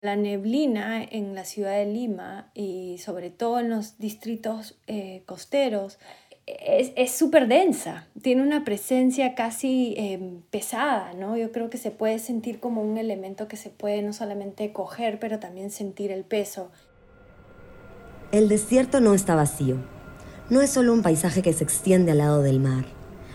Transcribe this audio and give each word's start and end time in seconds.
La 0.00 0.16
neblina 0.16 1.02
en 1.02 1.34
la 1.34 1.44
ciudad 1.44 1.76
de 1.76 1.86
Lima 1.86 2.50
y 2.54 2.98
sobre 2.98 3.30
todo 3.30 3.58
en 3.58 3.68
los 3.68 3.98
distritos 3.98 4.78
eh, 4.86 5.22
costeros 5.26 5.98
es 6.96 7.12
súper 7.12 7.46
densa, 7.48 8.06
tiene 8.22 8.42
una 8.42 8.64
presencia 8.64 9.34
casi 9.34 9.94
em, 9.96 10.40
pesada, 10.50 11.12
¿no? 11.12 11.36
Yo 11.36 11.52
creo 11.52 11.68
que 11.68 11.78
se 11.78 11.90
puede 11.90 12.18
sentir 12.18 12.58
como 12.58 12.82
un 12.82 12.96
elemento 12.96 13.48
que 13.48 13.56
se 13.56 13.70
puede 13.70 14.02
no 14.02 14.12
solamente 14.12 14.72
coger, 14.72 15.18
pero 15.18 15.38
también 15.38 15.70
sentir 15.70 16.10
el 16.10 16.24
peso. 16.24 16.70
El 18.32 18.48
desierto 18.48 19.00
no 19.00 19.14
está 19.14 19.34
vacío. 19.34 19.76
No 20.48 20.62
es 20.62 20.70
solo 20.70 20.92
un 20.92 21.02
paisaje 21.02 21.42
que 21.42 21.52
se 21.52 21.64
extiende 21.64 22.12
al 22.12 22.18
lado 22.18 22.42
del 22.42 22.60
mar. 22.60 22.86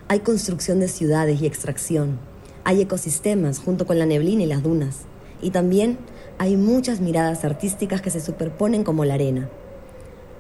Hay 0.08 0.20
construcción 0.20 0.80
de 0.80 0.88
ciudades 0.88 1.42
y 1.42 1.46
extracción. 1.46 2.20
Hay 2.64 2.82
ecosistemas 2.82 3.60
junto 3.60 3.86
con 3.86 4.00
la 4.00 4.06
neblina 4.06 4.44
y 4.44 4.48
las 4.48 4.64
dunas. 4.64 5.02
Y 5.42 5.52
también 5.52 5.98
hay 6.38 6.58
muchas 6.58 7.00
miradas 7.00 7.46
artísticas 7.46 8.02
que 8.02 8.10
se 8.10 8.20
superponen 8.20 8.84
como 8.84 9.06
la 9.06 9.14
arena. 9.14 9.50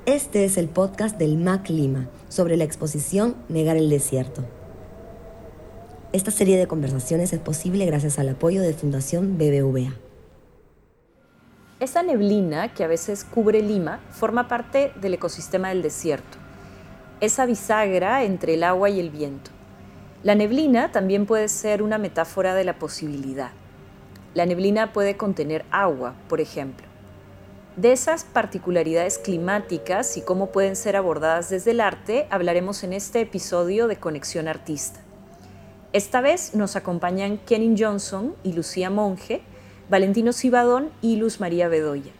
Este 0.05 0.43
es 0.43 0.57
el 0.57 0.67
podcast 0.67 1.17
del 1.17 1.37
MAC 1.37 1.69
Lima 1.69 2.09
sobre 2.27 2.57
la 2.57 2.63
exposición 2.63 3.35
Negar 3.47 3.77
el 3.77 3.89
Desierto. 3.89 4.43
Esta 6.11 6.29
serie 6.29 6.57
de 6.57 6.67
conversaciones 6.67 7.33
es 7.33 7.39
posible 7.39 7.85
gracias 7.85 8.19
al 8.19 8.29
apoyo 8.29 8.61
de 8.61 8.73
Fundación 8.73 9.37
BBVA. 9.37 9.93
Esa 11.79 12.03
neblina 12.03 12.73
que 12.73 12.83
a 12.83 12.87
veces 12.87 13.23
cubre 13.23 13.61
Lima 13.61 13.99
forma 14.11 14.47
parte 14.47 14.91
del 15.01 15.15
ecosistema 15.15 15.69
del 15.69 15.81
desierto, 15.81 16.37
esa 17.19 17.45
bisagra 17.45 18.23
entre 18.23 18.55
el 18.55 18.63
agua 18.63 18.89
y 18.89 18.99
el 18.99 19.09
viento. 19.09 19.51
La 20.23 20.35
neblina 20.35 20.91
también 20.91 21.25
puede 21.25 21.47
ser 21.47 21.81
una 21.81 21.97
metáfora 21.97 22.55
de 22.55 22.63
la 22.63 22.77
posibilidad. 22.77 23.51
La 24.33 24.45
neblina 24.45 24.93
puede 24.93 25.15
contener 25.15 25.63
agua, 25.69 26.15
por 26.27 26.41
ejemplo. 26.41 26.87
De 27.75 27.91
esas 27.91 28.23
particularidades 28.23 29.17
climáticas 29.17 30.17
y 30.17 30.21
cómo 30.21 30.51
pueden 30.51 30.75
ser 30.75 30.95
abordadas 30.95 31.49
desde 31.49 31.71
el 31.71 31.81
arte 31.81 32.27
hablaremos 32.29 32.83
en 32.83 32.93
este 32.93 33.21
episodio 33.21 33.87
de 33.87 33.97
Conexión 33.97 34.47
Artista. 34.47 34.99
Esta 35.91 36.21
vez 36.21 36.55
nos 36.55 36.75
acompañan 36.75 37.37
Kenin 37.39 37.75
Johnson 37.77 38.35
y 38.43 38.53
Lucía 38.53 38.89
Monge, 38.89 39.41
Valentino 39.89 40.33
Cibadón 40.33 40.91
y 41.01 41.15
Luz 41.15 41.39
María 41.39 41.67
Bedoya. 41.67 42.11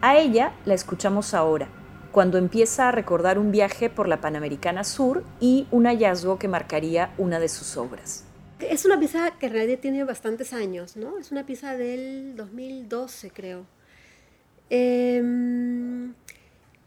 A 0.00 0.16
ella 0.16 0.52
la 0.64 0.74
escuchamos 0.74 1.34
ahora, 1.34 1.68
cuando 2.12 2.38
empieza 2.38 2.88
a 2.88 2.92
recordar 2.92 3.38
un 3.38 3.50
viaje 3.50 3.90
por 3.90 4.08
la 4.08 4.20
Panamericana 4.20 4.82
Sur 4.84 5.24
y 5.40 5.66
un 5.70 5.86
hallazgo 5.86 6.38
que 6.38 6.48
marcaría 6.48 7.12
una 7.18 7.40
de 7.40 7.48
sus 7.48 7.76
obras. 7.76 8.27
Es 8.60 8.84
una 8.84 8.98
pieza 8.98 9.32
que 9.38 9.46
en 9.46 9.52
realidad 9.52 9.78
tiene 9.80 10.04
bastantes 10.04 10.52
años, 10.52 10.96
¿no? 10.96 11.18
Es 11.18 11.30
una 11.30 11.46
pieza 11.46 11.76
del 11.76 12.34
2012, 12.36 13.30
creo. 13.30 13.66
Em, 14.70 16.14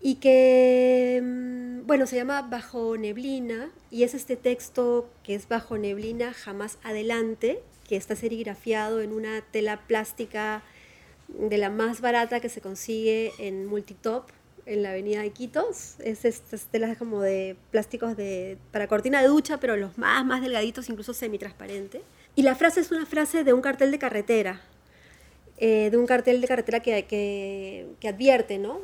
y 0.02 0.16
que, 0.16 1.18
em, 1.18 1.86
bueno, 1.88 2.08
se 2.08 2.18
llama 2.18 2.42
Bajo 2.42 2.98
Neblina 2.98 3.72
y 3.90 4.04
es 4.04 4.14
este 4.14 4.36
texto 4.36 5.10
que 5.24 5.36
es 5.36 5.48
Bajo 5.48 5.78
Neblina, 5.78 6.34
jamás 6.34 6.78
adelante, 6.84 7.62
que 7.88 7.96
está 7.96 8.16
serigrafiado 8.16 9.02
en 9.02 9.14
una 9.14 9.42
tela 9.42 9.82
plástica 9.88 10.64
de 11.28 11.58
la 11.58 11.70
más 11.70 12.02
barata 12.02 12.40
que 12.40 12.50
se 12.50 12.62
consigue 12.62 13.32
en 13.40 13.66
Multitop, 13.66 14.30
en 14.66 14.84
la 14.84 14.92
avenida 14.92 15.22
de 15.22 15.28
Iquitos. 15.28 15.96
Es 16.00 16.26
estas 16.26 16.66
telas 16.66 16.98
como 16.98 17.22
de 17.22 17.56
plásticos 17.72 18.16
de, 18.18 18.58
para 18.72 18.88
cortina 18.88 19.22
de 19.22 19.28
ducha, 19.28 19.60
pero 19.60 19.78
los 19.78 19.98
más, 19.98 20.26
más 20.26 20.42
delgaditos, 20.42 20.90
incluso 20.90 21.14
semitransparente. 21.14 22.02
Y 22.36 22.44
la 22.44 22.56
frase 22.56 22.82
es 22.82 22.92
una 22.92 23.06
frase 23.06 23.44
de 23.44 23.54
un 23.54 23.62
cartel 23.62 23.92
de 23.92 24.00
carretera, 24.00 24.62
eh, 25.58 25.90
de 25.92 25.98
un 25.98 26.06
cartel 26.06 26.42
de 26.42 26.48
carretera 26.48 26.80
que, 26.80 27.06
que, 28.00 28.08
advierte, 28.08 28.58
¿no? 28.58 28.82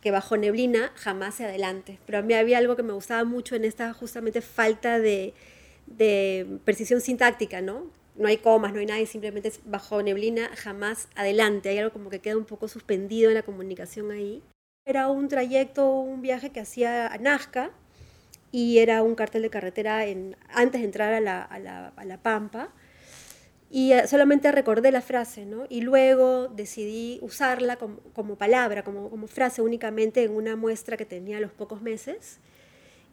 Que 0.00 0.10
bajo 0.10 0.36
neblina 0.36 0.92
jamás 0.96 1.34
se 1.34 1.44
adelante. 1.44 1.98
Pero 2.06 2.18
a 2.18 2.22
mí 2.22 2.34
había 2.34 2.58
algo 2.58 2.76
que 2.76 2.82
me 2.82 2.92
gustaba 2.92 3.24
mucho 3.24 3.54
en 3.54 3.64
esta 3.64 3.92
justamente 3.92 4.40
falta 4.40 4.98
de, 4.98 5.34
de 5.86 6.58
precisión 6.64 7.00
sintáctica, 7.00 7.60
¿no? 7.60 7.84
No 8.16 8.28
hay 8.28 8.38
comas, 8.38 8.72
no 8.72 8.80
hay 8.80 8.86
nada, 8.86 9.04
simplemente 9.06 9.48
es 9.48 9.60
bajo 9.64 10.02
neblina 10.02 10.50
jamás 10.56 11.08
adelante. 11.14 11.68
Hay 11.68 11.78
algo 11.78 11.92
como 11.92 12.10
que 12.10 12.20
queda 12.20 12.36
un 12.36 12.44
poco 12.44 12.66
suspendido 12.68 13.30
en 13.30 13.34
la 13.34 13.42
comunicación 13.42 14.10
ahí. 14.10 14.42
Era 14.86 15.08
un 15.08 15.28
trayecto, 15.28 16.00
un 16.00 16.22
viaje 16.22 16.50
que 16.50 16.60
hacía 16.60 17.06
a 17.06 17.18
Nazca 17.18 17.70
y 18.50 18.78
era 18.78 19.02
un 19.02 19.14
cartel 19.14 19.42
de 19.42 19.50
carretera 19.50 20.06
en, 20.06 20.36
antes 20.48 20.80
de 20.80 20.86
entrar 20.86 21.12
a 21.12 21.20
la, 21.20 22.20
Pampa 22.22 22.72
y 23.70 23.92
eh, 23.92 24.08
solamente 24.08 24.50
recordé 24.50 24.90
la 24.90 25.02
frase, 25.02 25.44
¿no? 25.44 25.66
Y 25.68 25.82
luego 25.82 26.48
decidí 26.48 27.18
usarla 27.22 27.76
como, 27.76 28.36
palabra, 28.36 28.82
como, 28.82 29.26
frase 29.28 29.62
únicamente 29.62 30.24
en 30.24 30.34
una 30.34 30.56
muestra 30.56 30.96
que 30.96 31.04
tenía 31.04 31.36
a 31.36 31.40
los 31.40 31.52
pocos 31.52 31.82
meses. 31.82 32.40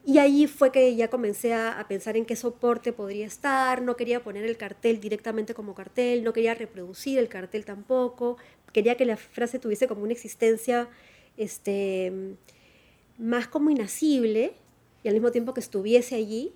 Y 0.06 0.20
ahí 0.20 0.48
fue 0.48 0.72
que 0.72 0.96
ya 0.96 1.10
comencé 1.10 1.54
a, 1.54 1.86
pensar 1.90 2.16
en 2.16 2.26
qué 2.26 2.38
soporte 2.38 2.94
podría 2.94 3.28
estar, 3.28 3.82
no 3.82 3.98
quería 3.98 4.24
poner 4.24 4.46
el 4.46 4.58
cartel 4.58 5.02
directamente 5.02 5.54
como 5.54 5.76
cartel, 5.76 6.24
no 6.24 6.32
quería 6.32 6.56
reproducir 6.56 7.20
el 7.20 7.28
cartel 7.28 7.66
tampoco, 7.66 8.38
quería 8.72 8.96
que 8.96 9.06
la 9.06 9.18
frase 9.18 9.60
tuviese 9.60 9.88
como 9.88 10.04
una 10.04 10.14
existencia 10.14 10.88
este, 11.38 12.12
más 13.18 13.48
como 13.48 13.70
inacible 13.70 14.54
y 15.04 15.08
al 15.08 15.14
mismo 15.14 15.32
tiempo 15.32 15.54
que 15.54 15.60
estuviese 15.60 16.16
allí 16.16 16.54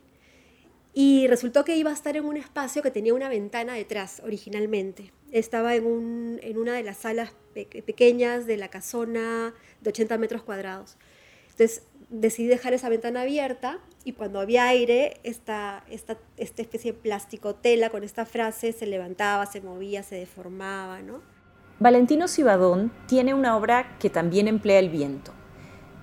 y 0.94 1.28
resultó 1.28 1.64
que 1.64 1.78
iba 1.78 1.90
a 1.90 1.94
estar 1.94 2.18
en 2.18 2.26
un 2.26 2.36
espacio 2.36 2.82
que 2.82 2.92
tenía 2.92 3.14
una 3.14 3.30
ventana 3.30 3.74
detrás 3.74 4.22
originalmente. 4.26 5.14
Estaba 5.32 5.76
en, 5.76 5.86
un, 5.86 6.40
en 6.44 6.58
una 6.58 6.74
de 6.74 6.84
las 6.84 6.98
salas 6.98 7.34
pequeñas 7.54 8.46
de 8.46 8.58
la 8.58 8.68
casona 8.68 9.54
de 9.80 9.90
80 9.90 10.18
metros 10.18 10.44
cuadrados. 10.44 10.98
Entonces 11.52 11.84
decidí 12.10 12.48
dejar 12.48 12.74
esa 12.74 12.90
ventana 12.90 13.22
abierta 13.22 13.80
y 14.04 14.14
cuando 14.14 14.42
había 14.42 14.68
aire, 14.68 15.22
esta, 15.24 15.86
esta, 15.90 16.18
esta 16.36 16.62
especie 16.62 16.92
de 16.92 16.98
plástico 16.98 17.56
tela 17.56 17.90
con 17.90 18.04
esta 18.04 18.26
frase 18.26 18.74
se 18.74 18.86
levantaba, 18.86 19.46
se 19.46 19.62
movía, 19.62 20.04
se 20.04 20.16
deformaba. 20.16 21.02
¿no? 21.02 21.22
Valentino 21.82 22.28
Cibadón 22.28 22.92
tiene 23.08 23.34
una 23.34 23.58
obra 23.58 23.98
que 23.98 24.12
también 24.12 24.48
emplea 24.48 24.78
el 24.78 24.90
viento, 24.90 25.32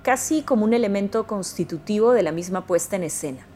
casi 0.02 0.42
como 0.42 0.64
un 0.64 0.74
elemento 0.74 1.28
constitutivo 1.28 2.10
de 2.10 2.24
la 2.24 2.32
misma 2.32 2.66
puesta 2.66 2.96
en 2.96 3.04
escena. 3.04 3.46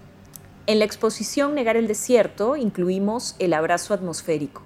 En 0.69 0.79
la 0.79 0.85
exposición 0.85 1.57
Negar 1.57 1.77
el 1.77 1.89
Desierto 1.89 2.55
incluimos 2.55 3.35
El 3.41 3.53
Abrazo 3.53 3.93
Atmosférico, 3.93 4.63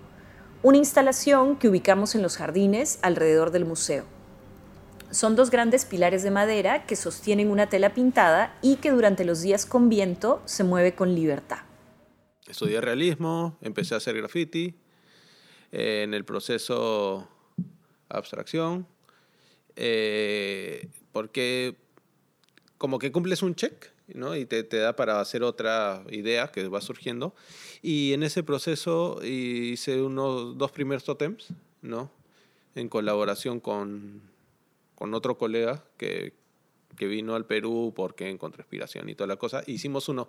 una 0.62 0.76
instalación 0.76 1.56
que 1.56 1.70
ubicamos 1.70 2.14
en 2.14 2.20
los 2.20 2.36
jardines 2.36 2.98
alrededor 3.00 3.50
del 3.52 3.64
museo. 3.64 4.04
Son 5.10 5.34
dos 5.34 5.48
grandes 5.48 5.86
pilares 5.86 6.22
de 6.22 6.30
madera 6.30 6.84
que 6.84 6.94
sostienen 6.94 7.50
una 7.50 7.70
tela 7.70 7.94
pintada 7.94 8.54
y 8.60 8.76
que 8.76 8.90
durante 8.90 9.24
los 9.24 9.40
días 9.40 9.64
con 9.64 9.88
viento 9.88 10.42
se 10.44 10.62
mueve 10.62 10.94
con 10.94 11.14
libertad. 11.14 11.60
Estudié 12.46 12.82
realismo, 12.82 13.56
empecé 13.62 13.94
a 13.94 13.96
hacer 13.96 14.14
graffiti, 14.14 14.74
en 15.72 16.12
el 16.12 16.26
proceso 16.26 17.30
abstracción, 18.08 18.86
eh, 19.76 20.88
porque 21.12 21.76
como 22.78 22.98
que 22.98 23.12
cumples 23.12 23.42
un 23.42 23.54
check 23.54 23.90
¿no? 24.14 24.36
Y 24.36 24.46
te, 24.46 24.62
da 24.64 24.94
para 24.94 25.20
hacer 25.20 25.42
otra 25.42 26.02
idea 26.10 26.48
que 26.48 26.68
va 26.68 26.80
surgiendo. 26.80 27.34
Y 27.82 28.12
en 28.12 28.22
ese 28.22 28.42
proceso 28.42 29.20
hice 29.24 30.02
unos 30.02 30.56
dos 30.56 30.70
primeros 30.72 31.04
totems, 31.04 31.48
¿no? 31.82 32.10
En 32.74 32.88
colaboración 32.88 33.60
con, 33.60 34.22
con 34.94 35.14
otro 35.14 35.38
colega 35.38 35.84
que, 35.96 36.34
que 36.96 37.06
vino 37.06 37.34
al 37.34 37.46
Perú 37.46 37.92
porque 37.96 38.28
encontró 38.28 38.62
inspiración 38.62 39.08
y 39.08 39.14
toda 39.14 39.28
la 39.28 39.36
cosa. 39.36 39.62
Hicimos 39.66 40.08
uno 40.08 40.28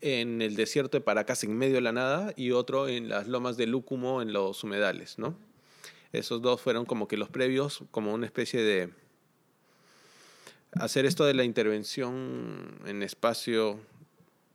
en 0.00 0.42
el 0.42 0.56
desierto 0.56 0.98
de 0.98 1.00
Paracas, 1.02 1.44
en 1.44 1.56
medio 1.56 1.76
de 1.76 1.80
la 1.80 1.92
nada, 1.92 2.32
y 2.36 2.50
otro 2.50 2.88
en 2.88 3.08
las 3.08 3.28
lomas 3.28 3.56
de 3.56 3.66
Lúcumo, 3.66 4.22
en 4.22 4.32
los 4.32 4.62
humedales, 4.64 5.18
¿no? 5.18 5.36
Esos 6.14 6.40
dos 6.40 6.60
fueron 6.60 6.86
como 6.86 7.08
que 7.08 7.16
los 7.16 7.28
previos, 7.28 7.82
como 7.90 8.14
una 8.14 8.26
especie 8.26 8.62
de 8.62 8.90
hacer 10.72 11.06
esto 11.06 11.24
de 11.24 11.34
la 11.34 11.42
intervención 11.42 12.78
en 12.86 13.02
espacio 13.02 13.80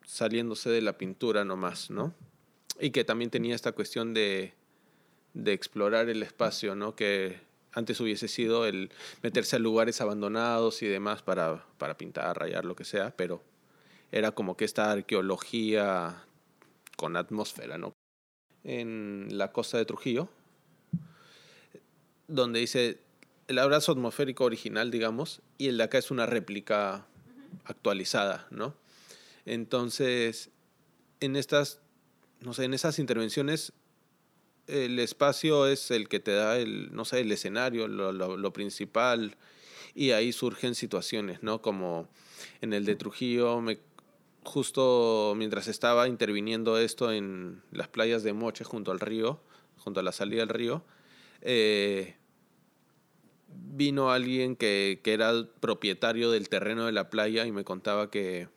saliéndose 0.06 0.69
de 0.69 0.81
la 0.81 0.98
pintura 0.98 1.44
nomás, 1.44 1.89
¿no? 1.89 2.13
Y 2.80 2.92
que 2.92 3.04
también 3.04 3.30
tenía 3.30 3.56
esta 3.56 3.74
cuestión 3.74 4.13
de, 4.13 4.54
explorar 5.45 6.10
el 6.10 6.24
espacio, 6.24 6.75
¿no? 6.75 6.95
Que 6.95 7.42
antes 7.74 8.00
hubiese 8.00 8.30
sido 8.30 8.66
el 8.66 8.89
meterse 9.22 9.57
a 9.57 9.60
lugares 9.60 10.00
abandonados 10.00 10.81
y 10.81 10.88
demás 10.88 11.22
para, 11.22 11.66
para 11.78 11.98
pintar, 11.98 12.39
rayar, 12.39 12.63
lo 12.63 12.75
que 12.75 12.86
sea, 12.86 13.13
pero 13.16 13.44
era 14.13 14.31
como 14.31 14.56
que 14.56 14.63
esta 14.63 14.92
arqueología 14.92 16.24
con 16.95 17.18
atmósfera, 17.18 17.78
¿no? 17.78 17.94
En 18.63 19.28
la 19.31 19.51
costa 19.51 19.78
de 19.78 19.86
Trujillo, 19.86 20.30
donde 22.30 22.60
dice, 22.60 23.00
el 23.48 23.60
abrazo 23.60 23.92
atmosférico 23.92 24.46
original, 24.46 24.92
digamos, 24.92 25.42
y 25.58 25.68
el 25.68 25.78
de 25.78 25.84
acá 25.84 25.98
es 25.98 26.12
una 26.12 26.26
réplica 26.26 27.06
actualizada, 27.66 28.48
¿no? 28.52 28.76
Entonces, 29.46 30.52
en 31.20 31.36
estas, 31.36 31.81
no 32.42 32.54
sé, 32.54 32.64
en 32.66 32.74
esas 32.74 33.00
intervenciones 33.00 33.74
el 34.70 35.00
espacio 35.00 35.68
es 35.68 35.92
el 35.92 36.08
que 36.08 36.20
te 36.20 36.31
da 36.31 36.58
el, 36.58 36.94
no 36.94 37.04
sé, 37.04 37.22
el 37.22 37.31
escenario, 37.31 37.88
lo, 37.88 38.12
lo, 38.14 38.54
principal, 38.54 39.36
y 39.96 40.12
ahí 40.12 40.31
surgen 40.31 40.76
situaciones, 40.76 41.42
¿no? 41.42 41.62
Como 41.62 42.08
en 42.62 42.74
el 42.74 42.86
de 42.86 42.96
Trujillo, 42.96 43.60
me, 43.62 43.80
justo 44.44 45.34
mientras 45.36 45.68
estaba 45.68 46.08
interviniendo 46.08 46.78
esto 46.78 47.12
en 47.12 47.62
las 47.72 47.88
playas 47.88 48.24
de 48.24 48.34
Moche 48.34 48.64
junto 48.64 48.92
al 48.92 49.00
río, 49.00 49.42
junto 49.78 50.00
a 50.00 50.04
la 50.04 50.12
salida 50.12 50.42
del 50.42 50.50
río, 50.50 50.84
eh, 51.42 52.16
vino 53.54 54.12
alguien 54.12 54.56
que, 54.56 55.00
que 55.04 55.13
era 55.13 55.34
propietario 55.60 56.31
del 56.31 56.50
terreno 56.50 56.86
de 56.86 56.92
la 56.92 57.10
playa 57.10 57.46
y 57.46 57.51
me 57.51 57.63
contaba 57.63 58.10
que, 58.10 58.50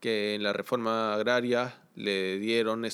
que 0.00 0.34
en 0.34 0.42
la 0.42 0.52
reforma 0.52 1.14
agraria 1.14 1.82
le 1.94 2.38
dieron 2.38 2.84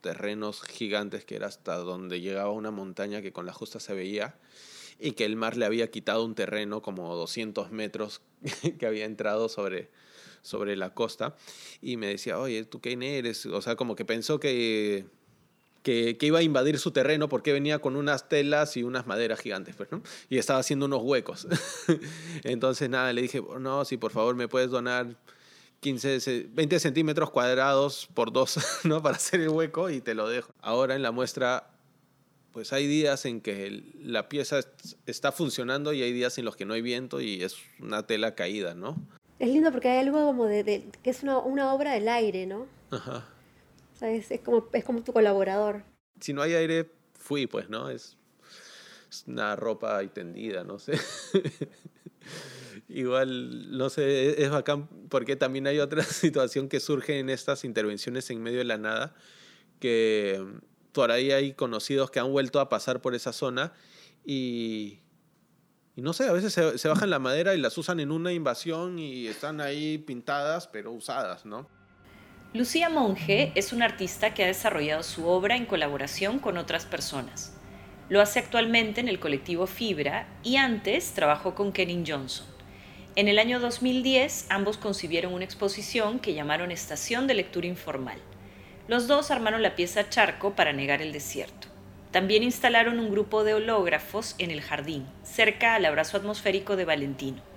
terrenos 0.00 0.62
gigantes 0.62 1.24
que 1.24 1.36
era 1.36 1.46
hasta 1.46 1.76
donde 1.76 2.20
llegaba 2.20 2.50
una 2.50 2.70
montaña 2.70 3.22
que 3.22 3.32
con 3.32 3.46
la 3.46 3.52
justa 3.52 3.80
se 3.80 3.94
veía 3.94 4.36
y 4.98 5.12
que 5.12 5.24
el 5.24 5.36
mar 5.36 5.56
le 5.56 5.64
había 5.64 5.90
quitado 5.90 6.24
un 6.24 6.34
terreno 6.34 6.82
como 6.82 7.14
200 7.14 7.70
metros 7.70 8.20
que 8.78 8.86
había 8.86 9.04
entrado 9.04 9.48
sobre, 9.48 9.90
sobre 10.42 10.76
la 10.76 10.94
costa 10.94 11.36
y 11.80 11.96
me 11.96 12.08
decía, 12.08 12.38
oye, 12.38 12.64
¿tú 12.64 12.80
quién 12.80 13.02
eres? 13.02 13.46
O 13.46 13.62
sea, 13.62 13.76
como 13.76 13.96
que 13.96 14.04
pensó 14.04 14.40
que, 14.40 15.06
que, 15.84 16.16
que, 16.16 16.26
iba 16.26 16.40
a 16.40 16.42
invadir 16.42 16.78
su 16.80 16.90
terreno 16.90 17.28
porque 17.28 17.52
venía 17.52 17.78
con 17.78 17.94
unas 17.94 18.28
telas 18.28 18.76
y 18.76 18.82
unas 18.82 19.06
maderas 19.06 19.38
gigantes, 19.38 19.76
pues, 19.76 19.92
¿no? 19.92 20.02
Y 20.28 20.38
estaba 20.38 20.58
haciendo 20.58 20.86
unos 20.86 21.02
huecos. 21.02 21.46
Entonces, 22.42 22.90
nada, 22.90 23.12
le 23.12 23.22
dije, 23.22 23.40
no, 23.60 23.84
si 23.84 23.98
por 23.98 24.10
favor 24.10 24.34
me 24.34 24.48
puedes 24.48 24.70
donar 24.70 25.14
15, 25.80 26.48
20 26.50 26.80
centímetros 26.80 27.30
cuadrados 27.30 28.08
por 28.14 28.32
dos, 28.32 28.58
¿no? 28.84 29.02
Para 29.02 29.16
hacer 29.16 29.42
el 29.42 29.50
hueco 29.50 29.90
y 29.90 30.00
te 30.00 30.14
lo 30.14 30.26
dejo. 30.26 30.50
Ahora 30.62 30.96
en 30.96 31.02
la 31.02 31.12
muestra, 31.12 31.70
pues 32.52 32.72
hay 32.72 32.86
días 32.86 33.26
en 33.26 33.42
que 33.42 33.84
la 34.00 34.30
pieza 34.30 34.60
está 35.04 35.30
funcionando 35.30 35.92
y 35.92 36.02
hay 36.02 36.14
días 36.14 36.38
en 36.38 36.46
los 36.46 36.56
que 36.56 36.64
no 36.64 36.72
hay 36.72 36.80
viento 36.80 37.20
y 37.20 37.42
es 37.42 37.56
una 37.78 38.06
tela 38.06 38.34
caída, 38.34 38.74
¿no? 38.74 38.96
Es 39.38 39.48
lindo 39.48 39.70
porque 39.70 39.90
hay 39.90 39.98
algo 39.98 40.24
como 40.24 40.46
de, 40.46 40.86
que 41.02 41.10
es 41.10 41.22
una, 41.22 41.38
una, 41.40 41.74
obra 41.74 41.92
del 41.92 42.08
aire, 42.08 42.46
¿no? 42.46 42.66
Ajá. 42.90 43.28
Es, 44.10 44.30
es, 44.30 44.40
como, 44.40 44.68
es 44.72 44.84
como 44.84 45.02
tu 45.02 45.12
colaborador. 45.12 45.84
Si 46.20 46.32
no 46.32 46.42
hay 46.42 46.54
aire, 46.54 46.90
fui, 47.14 47.46
pues, 47.46 47.68
¿no? 47.68 47.90
Es, 47.90 48.16
es 49.10 49.24
una 49.26 49.56
ropa 49.56 49.96
ahí 49.98 50.08
tendida, 50.08 50.64
no 50.64 50.78
sé. 50.78 50.98
Igual, 52.88 53.76
no 53.76 53.88
sé, 53.88 54.42
es 54.42 54.50
bacán 54.50 54.88
porque 55.08 55.36
también 55.36 55.66
hay 55.66 55.78
otra 55.78 56.02
situación 56.04 56.68
que 56.68 56.80
surge 56.80 57.18
en 57.18 57.30
estas 57.30 57.64
intervenciones 57.64 58.28
en 58.30 58.42
medio 58.42 58.58
de 58.58 58.64
la 58.64 58.78
nada, 58.78 59.14
que 59.80 60.40
mm, 60.40 60.58
por 60.92 61.10
ahí 61.10 61.32
hay 61.32 61.54
conocidos 61.54 62.10
que 62.10 62.20
han 62.20 62.30
vuelto 62.30 62.60
a 62.60 62.68
pasar 62.68 63.00
por 63.00 63.14
esa 63.14 63.32
zona 63.32 63.72
y, 64.24 65.00
y 65.96 66.02
no 66.02 66.12
sé, 66.12 66.28
a 66.28 66.32
veces 66.32 66.52
se, 66.52 66.78
se, 66.78 66.88
bajan 66.88 67.10
la 67.10 67.18
madera 67.18 67.54
y 67.54 67.58
las 67.58 67.76
usan 67.78 68.00
en 68.00 68.12
una 68.12 68.32
invasión 68.32 68.98
y 68.98 69.26
están 69.26 69.60
ahí 69.60 69.98
pintadas, 69.98 70.68
pero 70.68 70.92
usadas, 70.92 71.46
¿no? 71.46 71.68
Lucía 72.54 72.88
Monge 72.88 73.50
es 73.56 73.72
una 73.72 73.84
artista 73.84 74.32
que 74.32 74.44
ha 74.44 74.46
desarrollado 74.46 75.02
su 75.02 75.26
obra 75.26 75.56
en 75.56 75.66
colaboración 75.66 76.38
con 76.38 76.56
otras 76.56 76.86
personas. 76.86 77.52
Lo 78.08 78.20
hace 78.20 78.38
actualmente 78.38 79.00
en 79.00 79.08
el 79.08 79.18
colectivo 79.18 79.66
Fibra 79.66 80.28
y 80.44 80.54
antes 80.54 81.14
trabajó 81.14 81.56
con 81.56 81.72
Kenin 81.72 82.04
Johnson. 82.06 82.46
En 83.16 83.26
el 83.26 83.40
año 83.40 83.58
2010, 83.58 84.46
ambos 84.50 84.78
concibieron 84.78 85.34
una 85.34 85.44
exposición 85.44 86.20
que 86.20 86.32
llamaron 86.32 86.70
Estación 86.70 87.26
de 87.26 87.34
Lectura 87.34 87.66
Informal. 87.66 88.20
Los 88.86 89.08
dos 89.08 89.32
armaron 89.32 89.60
la 89.60 89.74
pieza 89.74 90.08
Charco 90.08 90.54
para 90.54 90.72
negar 90.72 91.02
el 91.02 91.10
desierto. 91.12 91.66
También 92.12 92.44
instalaron 92.44 93.00
un 93.00 93.10
grupo 93.10 93.42
de 93.42 93.54
hológrafos 93.54 94.36
en 94.38 94.52
el 94.52 94.60
jardín, 94.60 95.08
cerca 95.24 95.74
al 95.74 95.86
abrazo 95.86 96.18
atmosférico 96.18 96.76
de 96.76 96.84
Valentino. 96.84 97.53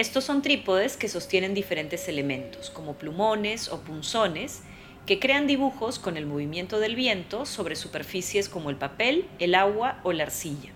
Estos 0.00 0.24
son 0.24 0.40
trípodes 0.40 0.96
que 0.96 1.10
sostienen 1.10 1.52
diferentes 1.52 2.08
elementos, 2.08 2.70
como 2.70 2.94
plumones 2.94 3.68
o 3.68 3.80
punzones, 3.80 4.62
que 5.04 5.18
crean 5.18 5.46
dibujos 5.46 5.98
con 5.98 6.16
el 6.16 6.24
movimiento 6.24 6.80
del 6.80 6.96
viento 6.96 7.44
sobre 7.44 7.76
superficies 7.76 8.48
como 8.48 8.70
el 8.70 8.76
papel, 8.76 9.28
el 9.38 9.54
agua 9.54 10.00
o 10.02 10.14
la 10.14 10.22
arcilla. 10.22 10.70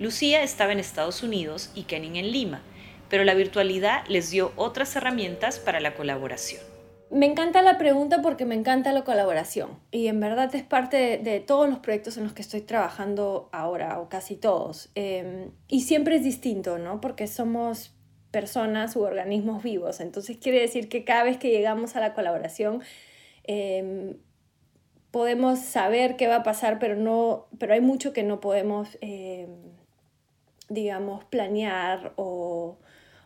Lucía 0.00 0.42
estaba 0.42 0.72
en 0.72 0.80
Estados 0.80 1.22
Unidos 1.22 1.70
y 1.76 1.84
Kenin 1.84 2.16
en 2.16 2.32
Lima, 2.32 2.62
pero 3.08 3.22
la 3.22 3.34
virtualidad 3.34 4.04
les 4.08 4.30
dio 4.30 4.50
otras 4.56 4.96
herramientas 4.96 5.60
para 5.60 5.78
la 5.78 5.94
colaboración. 5.94 6.60
Me 7.12 7.26
encanta 7.26 7.62
la 7.62 7.78
pregunta 7.78 8.20
porque 8.20 8.46
me 8.46 8.56
encanta 8.56 8.90
la 8.92 9.04
colaboración 9.04 9.78
y 9.92 10.08
en 10.08 10.18
verdad 10.18 10.52
es 10.56 10.64
parte 10.64 11.18
de, 11.18 11.38
todos 11.38 11.68
los 11.68 11.78
proyectos 11.78 12.16
en 12.16 12.24
los 12.24 12.32
que 12.32 12.42
estoy 12.42 12.62
trabajando 12.62 13.48
ahora 13.52 14.00
o 14.00 14.08
casi 14.08 14.34
todos. 14.34 14.90
Em, 14.96 15.52
y 15.68 15.82
siempre 15.82 16.16
es 16.16 16.24
distinto, 16.24 16.78
¿no? 16.78 17.00
Porque 17.00 17.28
somos 17.28 17.94
personas 18.34 18.96
u 18.96 19.02
organismos 19.02 19.62
vivos. 19.62 20.00
Entonces 20.00 20.36
quiere 20.36 20.60
decir 20.60 20.88
que 20.88 21.04
cada 21.04 21.22
vez 21.22 21.38
que 21.38 21.50
llegamos 21.50 21.94
a 21.94 22.00
la 22.00 22.12
colaboración 22.14 22.82
em, 23.44 24.16
podemos 25.12 25.60
saber 25.60 26.16
qué 26.16 26.26
va 26.26 26.36
a 26.36 26.42
pasar, 26.42 26.80
pero, 26.80 26.96
no, 26.96 27.46
pero 27.58 27.74
hay 27.74 27.80
mucho 27.80 28.12
que 28.12 28.24
no 28.24 28.40
podemos, 28.40 28.98
em, 29.00 29.48
digamos, 30.68 31.24
planear 31.24 32.12
o, 32.16 32.78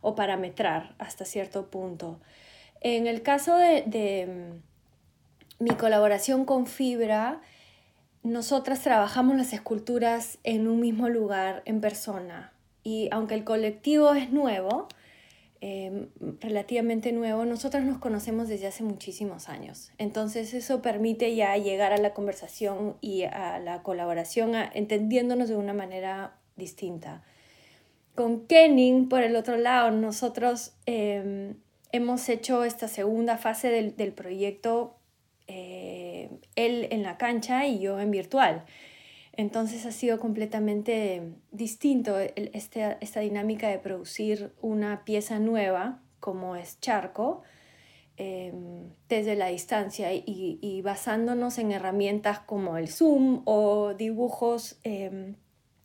o 0.02 0.14
parametrar 0.14 0.94
hasta 0.99 1.25
cierto 1.25 1.70
punto. 1.70 2.20
En 2.81 3.06
el 3.06 3.22
caso 3.22 3.56
de, 3.56 4.26
mm, 4.26 5.64
mi 5.64 5.70
colaboración 5.70 6.44
con 6.44 6.66
Fibra, 6.66 7.40
nosotras 8.22 8.82
trabajamos 8.82 9.37
las 9.37 9.52
esculturas 9.52 10.38
en 10.44 10.69
un 10.69 10.81
mismo 10.81 11.08
lugar, 11.08 11.62
en 11.64 11.81
persona. 11.81 12.52
Y 12.84 13.08
aunque 13.12 13.34
el 13.34 13.44
colectivo 13.44 14.14
es 14.14 14.31
nuevo, 14.31 14.88
em, 15.60 16.08
relativamente 16.40 17.12
nuevo, 17.12 17.44
nosotras 17.44 17.84
nos 17.84 17.99
conocemos 17.99 18.49
desde 18.49 18.66
hace 18.66 18.84
muchísimos 18.84 19.49
años. 19.49 19.93
Entonces 19.99 20.55
eso 20.55 20.82
permite 20.82 21.34
ya 21.34 21.56
llegar 21.56 21.93
a 21.93 21.99
la 21.99 22.14
conversación 22.14 22.96
y 23.00 23.25
a 23.25 23.58
la 23.58 23.82
colaboración 23.82 24.55
entendiéndonos 24.75 25.49
de 25.49 25.56
una 25.56 25.75
manera 25.75 26.38
distinta. 26.56 27.22
Con 28.14 28.46
Kenning, 28.46 29.08
por 29.08 29.22
el 29.22 29.37
otro 29.37 29.56
lado, 29.56 29.90
nosotros 29.90 30.72
em, 30.87 31.55
hemos 31.93 32.28
hecho 32.28 32.64
esta 32.64 32.88
segunda 32.88 33.38
fase 33.38 33.69
del, 33.69 34.12
proyecto, 34.12 34.96
eh, 35.46 36.31
él 36.56 36.88
en 36.90 37.02
la 37.02 37.16
cancha 37.16 37.66
y 37.66 37.78
yo 37.78 38.00
en 38.00 38.11
virtual. 38.11 38.64
Entonces 39.38 39.87
ha 39.87 39.93
sido 39.93 40.19
completamente 40.19 41.33
distinto 41.52 42.18
este, 42.18 42.97
esta 43.00 43.21
dinámica 43.21 43.68
de 43.68 43.78
producir 43.78 44.52
una 44.61 45.04
pieza 45.04 45.38
nueva 45.38 46.02
como 46.18 46.57
es 46.57 46.80
Charco 46.80 47.42
em, 48.16 48.90
desde 49.09 49.37
la 49.37 49.47
distancia 49.47 50.12
y, 50.12 50.83
basándonos 50.83 51.59
en 51.59 51.71
herramientas 51.71 52.40
como 52.40 52.78
el 52.78 52.88
Zoom 52.88 53.42
o 53.45 53.95
dibujos 53.95 54.80
em, 54.83 55.37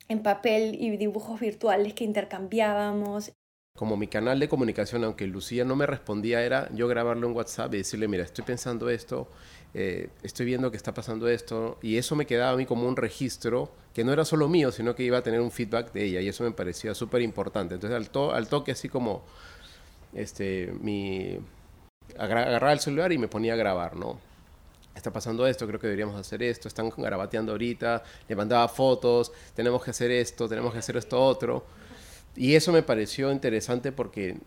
en 0.08 0.24
papel 0.24 0.74
y 0.82 0.98
dibujos 0.98 1.40
virtuales 1.40 1.94
que 1.94 2.06
intercambiábamos. 2.06 3.34
Como 3.78 3.98
mi 3.98 4.08
canal 4.08 4.40
de 4.40 4.50
comunicación, 4.50 5.04
aunque 5.04 5.28
Lucía 5.28 5.64
no 5.64 5.76
me 5.76 5.86
respondía, 5.86 6.44
era 6.44 6.70
yo 6.74 6.88
grabarlo 6.88 7.28
en 7.28 7.36
WhatsApp 7.36 7.72
y 7.76 7.78
decirle, 7.78 8.08
mira, 8.08 8.24
estoy 8.24 8.46
pensando 8.46 8.90
esto, 8.90 9.30
eh, 9.74 10.10
estoy 10.24 10.46
viendo 10.46 10.72
que 10.72 10.78
está 10.78 10.94
pasando 10.94 11.28
esto, 11.28 11.78
y 11.82 11.98
eso 11.98 12.16
me 12.16 12.26
quedaba 12.26 12.52
a 12.52 12.56
mí 12.56 12.66
como 12.66 12.88
un 12.88 12.96
registro 12.96 13.72
que 13.94 14.04
no 14.04 14.14
era 14.14 14.26
solo 14.26 14.48
mío, 14.50 14.72
sino 14.72 14.96
que 14.96 15.04
iba 15.04 15.18
a 15.18 15.24
tener 15.24 15.42
un 15.42 15.52
feedback 15.52 15.92
de 15.94 16.06
ella, 16.06 16.22
y 16.22 16.28
eso 16.28 16.44
me 16.44 16.52
parecía 16.52 16.94
súper 16.96 17.22
importante. 17.22 17.76
Entonces, 17.76 17.96
al, 17.96 18.34
al, 18.34 18.48
toque, 18.48 18.72
así 18.72 18.90
como 18.90 19.24
este, 20.14 20.74
mi, 20.82 21.38
agarraba 22.18 22.74
el 22.74 22.80
celular 22.80 23.12
y 23.12 23.18
me 23.18 23.28
ponía 23.28 23.54
a 23.54 23.56
grabar, 23.58 23.96
¿no? 23.96 24.20
está 24.96 25.12
pasando 25.12 25.48
esto, 25.48 25.68
creo 25.68 25.80
que 25.80 25.88
deberíamos 25.88 26.16
hacer 26.16 26.44
esto, 26.44 26.68
están 26.68 26.92
garabateando 26.96 27.52
ahorita, 27.52 28.04
le 28.28 28.36
mandaba 28.36 28.68
fotos, 28.68 29.32
tenemos 29.56 29.84
que 29.84 29.92
hacer 29.92 30.12
esto, 30.12 30.48
tenemos 30.48 30.72
que 30.72 30.80
hacer 30.80 30.98
esto 30.98 31.22
otro. 31.24 31.66
Y 32.36 32.56
eso 32.56 32.72
me 32.72 32.84
pareció 32.84 33.32
interesante 33.32 33.92
porque 33.92 34.38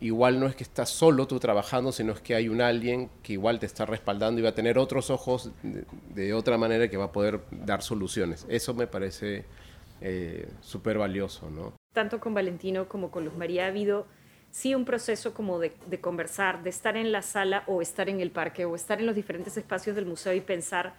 igual 0.00 0.40
no 0.40 0.46
es 0.46 0.56
que 0.56 0.64
estás 0.64 0.90
solo 0.90 1.26
tú 1.26 1.38
trabajando, 1.38 1.92
sino 1.92 2.12
es 2.12 2.20
que 2.20 2.34
hay 2.34 2.48
un 2.48 2.60
alguien 2.60 3.10
que 3.22 3.34
igual 3.34 3.58
te 3.58 3.66
está 3.66 3.86
respaldando 3.86 4.40
y 4.40 4.42
va 4.42 4.50
a 4.50 4.54
tener 4.54 4.78
otros 4.78 5.10
ojos 5.10 5.50
de, 5.62 6.34
otra 6.34 6.58
manera 6.58 6.88
que 6.88 6.96
va 6.96 7.06
a 7.06 7.12
poder 7.12 7.40
dar 7.50 7.82
soluciones. 7.82 8.46
Eso 8.48 8.74
me 8.74 8.86
parece 8.86 9.44
eh, 10.00 10.48
súper 10.60 10.98
valioso, 10.98 11.50
¿no? 11.50 11.74
Tanto 11.92 12.20
con 12.20 12.34
Valentino 12.34 12.88
como 12.88 13.10
con 13.10 13.24
Luz 13.24 13.36
María 13.36 13.64
ha 13.64 13.68
habido 13.68 14.06
sí 14.50 14.74
un 14.74 14.84
proceso 14.84 15.34
como 15.34 15.58
de, 15.58 15.72
conversar, 16.00 16.62
de 16.62 16.70
estar 16.70 16.96
en 16.96 17.12
la 17.12 17.22
sala 17.22 17.64
o 17.66 17.82
estar 17.82 18.08
en 18.08 18.20
el 18.20 18.30
parque 18.30 18.64
o 18.64 18.74
estar 18.74 19.00
en 19.00 19.06
los 19.06 19.14
diferentes 19.14 19.56
espacios 19.56 19.96
del 19.96 20.06
museo 20.06 20.32
y 20.32 20.40
pensar 20.40 20.94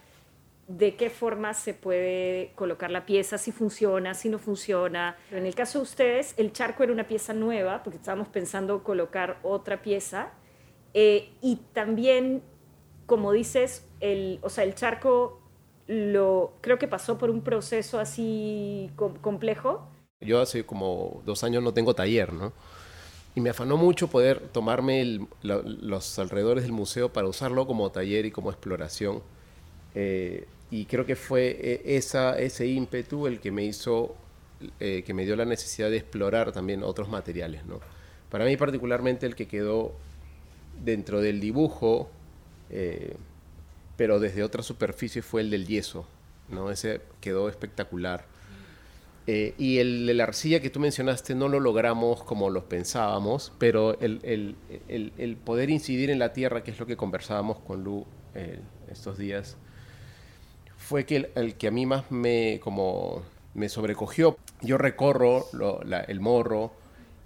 de 0.68 0.96
qué 0.96 1.10
forma 1.10 1.54
se 1.54 1.74
puede 1.74 2.52
colocar 2.56 2.92
la 2.92 3.06
pieza, 3.06 3.38
si 3.38 3.52
funciona, 3.52 4.14
si 4.14 4.30
no 4.30 4.38
funciona. 4.38 5.18
en 5.32 5.46
el 5.46 5.56
caso 5.56 5.80
de 5.80 5.84
ustedes, 5.84 6.34
el 6.38 6.52
charco 6.52 6.84
era 6.84 6.92
una 6.92 7.08
pieza 7.08 7.34
nueva, 7.34 7.84
porque 7.84 7.98
estábamos 7.98 8.28
pensando 8.28 8.84
colocar 8.84 9.40
otra 9.44 9.82
pieza, 9.82 10.32
eh, 10.94 11.30
y 11.42 11.58
también 11.74 12.44
como 13.08 13.32
dices, 13.32 13.86
el, 14.02 14.40
o 14.44 14.50
sea, 14.50 14.66
el 14.66 14.76
charco 14.76 15.40
lo, 15.88 16.54
creo 16.62 16.78
que 16.78 16.88
pasó 16.88 17.18
por 17.18 17.32
un 17.32 17.42
proceso 17.42 18.00
así 18.00 18.92
complejo. 19.22 19.88
Yo 20.20 20.42
hace 20.42 20.66
como 20.66 21.22
dos 21.26 21.44
años 21.44 21.64
no 21.64 21.74
tengo 21.74 21.96
taller, 21.96 22.34
¿no? 22.34 22.52
Y 23.34 23.42
me 23.42 23.50
afanó 23.50 23.78
mucho 23.78 24.08
poder 24.10 24.40
tomarme 24.50 25.22
los 25.42 26.20
alrededores 26.20 26.64
del 26.64 26.74
museo 26.74 27.14
para 27.14 27.28
usarlo 27.28 27.66
como 27.66 27.90
taller 27.92 28.26
y 28.26 28.32
como 28.32 28.50
exploración. 28.50 29.22
Eh, 29.96 30.48
y 30.70 30.86
creo 30.86 31.06
que 31.06 31.16
fue 31.16 31.58
eh, 31.60 31.82
esa, 31.98 32.38
ese 32.38 32.68
ímpetu 32.68 33.28
el 33.28 33.40
que 33.40 33.52
me 33.52 33.64
hizo, 33.64 34.16
eh, 34.80 35.04
que 35.06 35.14
me 35.14 35.26
dio 35.26 35.36
la 35.36 35.46
necesidad 35.46 35.90
de 35.90 35.98
explorar 35.98 36.52
también 36.52 36.84
otros 36.84 37.10
materiales, 37.10 37.66
¿no? 37.66 37.80
Para 38.30 38.46
mí 38.46 38.58
particularmente 38.58 39.26
el 39.26 39.36
que 39.36 39.48
quedó 39.48 39.94
dentro 40.84 41.22
del 41.22 41.40
dibujo, 41.40 42.10
pero 43.96 44.20
desde 44.20 44.44
otra 44.44 44.62
superficie 44.62 45.22
fue 45.22 45.40
el 45.40 45.50
del 45.50 45.66
yeso, 45.66 46.06
¿no? 46.50 46.70
Ese 46.70 47.00
quedó 47.22 47.48
espectacular. 47.48 48.26
Eh, 49.30 49.54
y 49.58 49.80
el 49.80 50.06
de 50.06 50.14
la 50.14 50.24
arcilla 50.24 50.62
que 50.62 50.70
tú 50.70 50.80
mencionaste 50.80 51.36
no 51.36 51.50
lo 51.50 51.60
logramos 51.60 52.24
como 52.24 52.50
los 52.50 52.64
pensábamos, 52.64 53.52
pero 53.58 54.00
el, 54.00 54.22
el, 54.24 54.56
el, 55.18 55.36
poder 55.36 55.70
incidir 55.70 56.10
en 56.10 56.18
la 56.18 56.32
tierra, 56.32 56.64
que 56.64 56.72
es 56.72 56.80
lo 56.80 56.86
que 56.86 56.96
conversábamos 56.96 57.60
con 57.60 57.84
Lu 57.84 58.06
eh, 58.36 58.62
estos 58.90 59.18
días, 59.18 59.58
fue 60.77 61.05
que 61.05 61.31
el, 61.36 61.55
que 61.55 61.67
a 61.67 61.72
mí 61.72 61.86
más 61.86 62.10
me, 62.12 62.60
como, 62.63 63.24
me 63.53 63.69
sobrecogió. 63.69 64.38
Yo 64.62 64.77
recorro 64.77 65.48
el 66.07 66.19
morro 66.19 66.72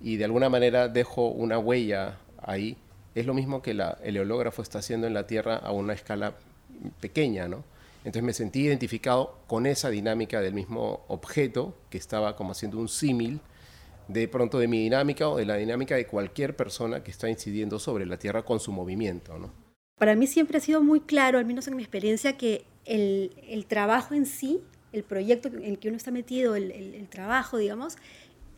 y 0.01 0.17
de 0.17 0.25
alguna 0.25 0.49
manera 0.49 0.87
dejo 0.87 1.27
una 1.27 1.59
huella 1.59 2.17
ahí. 2.41 2.77
Es 3.13 3.25
lo 3.25 3.33
mismo 3.33 3.61
que 3.61 3.71
el 3.71 4.17
eológrafo 4.17 4.61
está 4.61 4.79
haciendo 4.79 5.05
en 5.07 5.13
la 5.13 5.27
tierra 5.27 5.57
a 5.57 5.71
una 5.71 5.93
escala 5.93 6.35
pequeña, 6.99 7.47
¿no? 7.47 7.63
Entonces 8.03 8.23
me 8.23 8.33
sentí 8.33 8.61
identificado 8.61 9.37
con 9.45 9.67
esa 9.67 9.89
dinámica 9.89 10.41
del 10.41 10.55
mismo 10.55 11.05
objeto 11.07 11.75
que 11.89 11.99
estaba 11.99 12.35
como 12.35 12.53
haciendo 12.53 12.79
un 12.79 12.89
símil 12.89 13.41
de 14.07 14.27
pronto 14.27 14.57
de 14.57 14.67
mi 14.67 14.79
dinámica 14.79 15.29
o 15.29 15.37
de 15.37 15.45
la 15.45 15.55
dinámica 15.55 15.95
de 15.95 16.07
cualquier 16.07 16.55
persona 16.55 17.03
que 17.03 17.11
está 17.11 17.29
incidiendo 17.29 17.77
sobre 17.77 18.05
la 18.07 18.17
Tierra 18.17 18.43
con 18.43 18.59
su 18.59 18.71
movimiento. 18.71 19.37
¿no? 19.37 19.51
Para 20.01 20.15
mí 20.15 20.25
siempre 20.25 20.57
ha 20.57 20.61
sido 20.61 20.81
muy 20.81 20.99
claro, 20.99 21.37
al 21.37 21.45
menos 21.45 21.67
en 21.67 21.75
mi 21.75 21.83
experiencia, 21.83 22.35
que 22.35 22.65
el, 22.85 23.35
el 23.47 23.67
trabajo 23.67 24.15
en 24.15 24.25
sí, 24.25 24.59
el 24.93 25.03
proyecto 25.03 25.49
en 25.49 25.63
el 25.63 25.77
que 25.77 25.89
uno 25.89 25.97
está 25.97 26.09
metido, 26.09 26.55
el, 26.55 26.71
el, 26.71 26.95
el 26.95 27.07
trabajo, 27.07 27.57
digamos, 27.57 27.97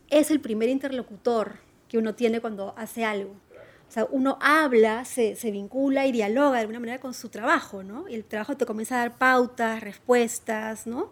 es 0.09 0.31
el 0.31 0.39
primer 0.39 0.69
interlocutor 0.69 1.55
que 1.89 1.97
uno 1.97 2.15
tiene 2.15 2.39
cuando 2.39 2.73
hace 2.77 3.03
algo. 3.03 3.31
O 3.31 3.91
sea, 3.91 4.07
uno 4.09 4.37
habla, 4.39 5.03
se, 5.03 5.35
se, 5.35 5.51
vincula 5.51 6.07
y 6.07 6.13
dialoga 6.13 6.53
de 6.53 6.61
alguna 6.61 6.79
manera 6.79 7.01
con 7.01 7.13
su 7.13 7.27
trabajo, 7.27 7.83
¿no? 7.83 8.07
Y 8.07 8.15
el 8.15 8.23
trabajo 8.23 8.55
te 8.55 8.65
comienza 8.65 8.95
a 8.95 8.99
dar 8.99 9.17
pautas, 9.17 9.81
respuestas, 9.81 10.87
¿no? 10.87 11.11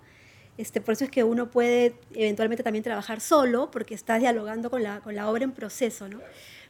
Este, 0.57 0.79
por 0.79 0.93
eso 0.93 1.03
es 1.03 1.11
que 1.11 1.25
uno 1.25 1.51
puede 1.51 1.95
eventualmente 2.15 2.63
también 2.63 2.83
trabajar 2.85 3.19
solo, 3.19 3.69
porque 3.69 3.95
estás 3.95 4.21
dialogando 4.21 4.69
con 4.69 4.81
la, 4.81 5.01
con 5.01 5.13
la 5.13 5.29
obra 5.29 5.43
en 5.43 5.51
proceso, 5.51 6.07
¿no? 6.07 6.21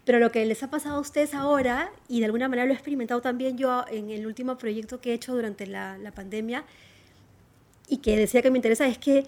Pero 0.06 0.20
lo 0.20 0.32
que 0.32 0.46
les 0.46 0.64
ha 0.64 0.70
pasado 0.70 0.96
a 0.96 1.00
ustedes 1.00 1.34
ahora, 1.34 1.92
y 2.08 2.20
de 2.20 2.26
alguna 2.26 2.48
manera 2.48 2.66
lo 2.66 2.72
he 2.72 2.76
experimentado 2.76 3.22
también 3.22 3.58
yo 3.58 3.86
en 3.90 4.10
el 4.10 4.26
último 4.26 4.58
proyecto 4.58 5.00
que 5.00 5.12
he 5.12 5.14
hecho 5.14 5.34
durante 5.34 5.68
la, 5.68 5.98
la 5.98 6.12
pandemia, 6.12 6.64
y 7.88 7.98
que 7.98 8.18
decía 8.18 8.42
que 8.42 8.52
me 8.52 8.58
interesa, 8.58 8.88
es 8.88 8.98
que 8.98 9.26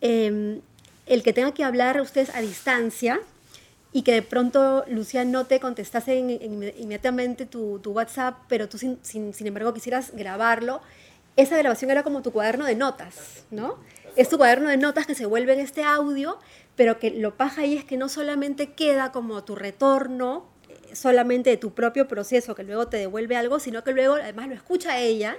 eh, 0.00 0.60
el 1.06 1.22
que 1.22 1.32
tenga 1.32 1.52
que 1.52 1.64
hablar 1.64 2.00
ustedes 2.00 2.34
a 2.34 2.40
distancia, 2.40 3.20
y 3.96 4.02
que 4.02 4.12
de 4.12 4.22
pronto 4.22 4.84
Lucía 4.88 5.24
no 5.24 5.46
te 5.46 5.58
contestase 5.58 6.16
inmediatamente 6.16 7.46
tu, 7.46 7.78
tu, 7.78 7.92
WhatsApp, 7.92 8.36
pero 8.46 8.68
tú 8.68 8.76
sin, 8.76 8.98
sin, 9.00 9.32
sin, 9.32 9.46
embargo 9.46 9.72
quisieras 9.72 10.12
grabarlo, 10.14 10.82
esa 11.34 11.56
grabación 11.56 11.90
era 11.90 12.02
como 12.02 12.20
tu 12.20 12.30
cuaderno 12.30 12.66
de 12.66 12.74
notas, 12.74 13.44
¿no? 13.50 13.78
Es 14.16 14.30
tu 14.30 14.38
cuaderno 14.38 14.70
de 14.70 14.78
notas 14.78 15.06
que 15.06 15.14
se 15.14 15.26
vuelve 15.26 15.52
en 15.52 15.60
este 15.60 15.84
audio, 15.84 16.38
pero 16.74 16.98
que 16.98 17.10
lo 17.10 17.36
paja 17.36 17.62
ahí 17.62 17.76
es 17.76 17.84
que 17.84 17.98
no 17.98 18.08
solamente 18.08 18.72
queda 18.72 19.12
como 19.12 19.44
tu 19.44 19.54
retorno, 19.54 20.46
eh, 20.70 20.96
solamente 20.96 21.50
de 21.50 21.58
tu 21.58 21.74
propio 21.74 22.08
proceso, 22.08 22.54
que 22.54 22.62
luego 22.62 22.88
te 22.88 22.96
devuelve 22.96 23.36
algo, 23.36 23.58
sino 23.58 23.84
que 23.84 23.92
luego 23.92 24.14
además 24.14 24.48
lo 24.48 24.54
escucha 24.54 24.98
ella 24.98 25.36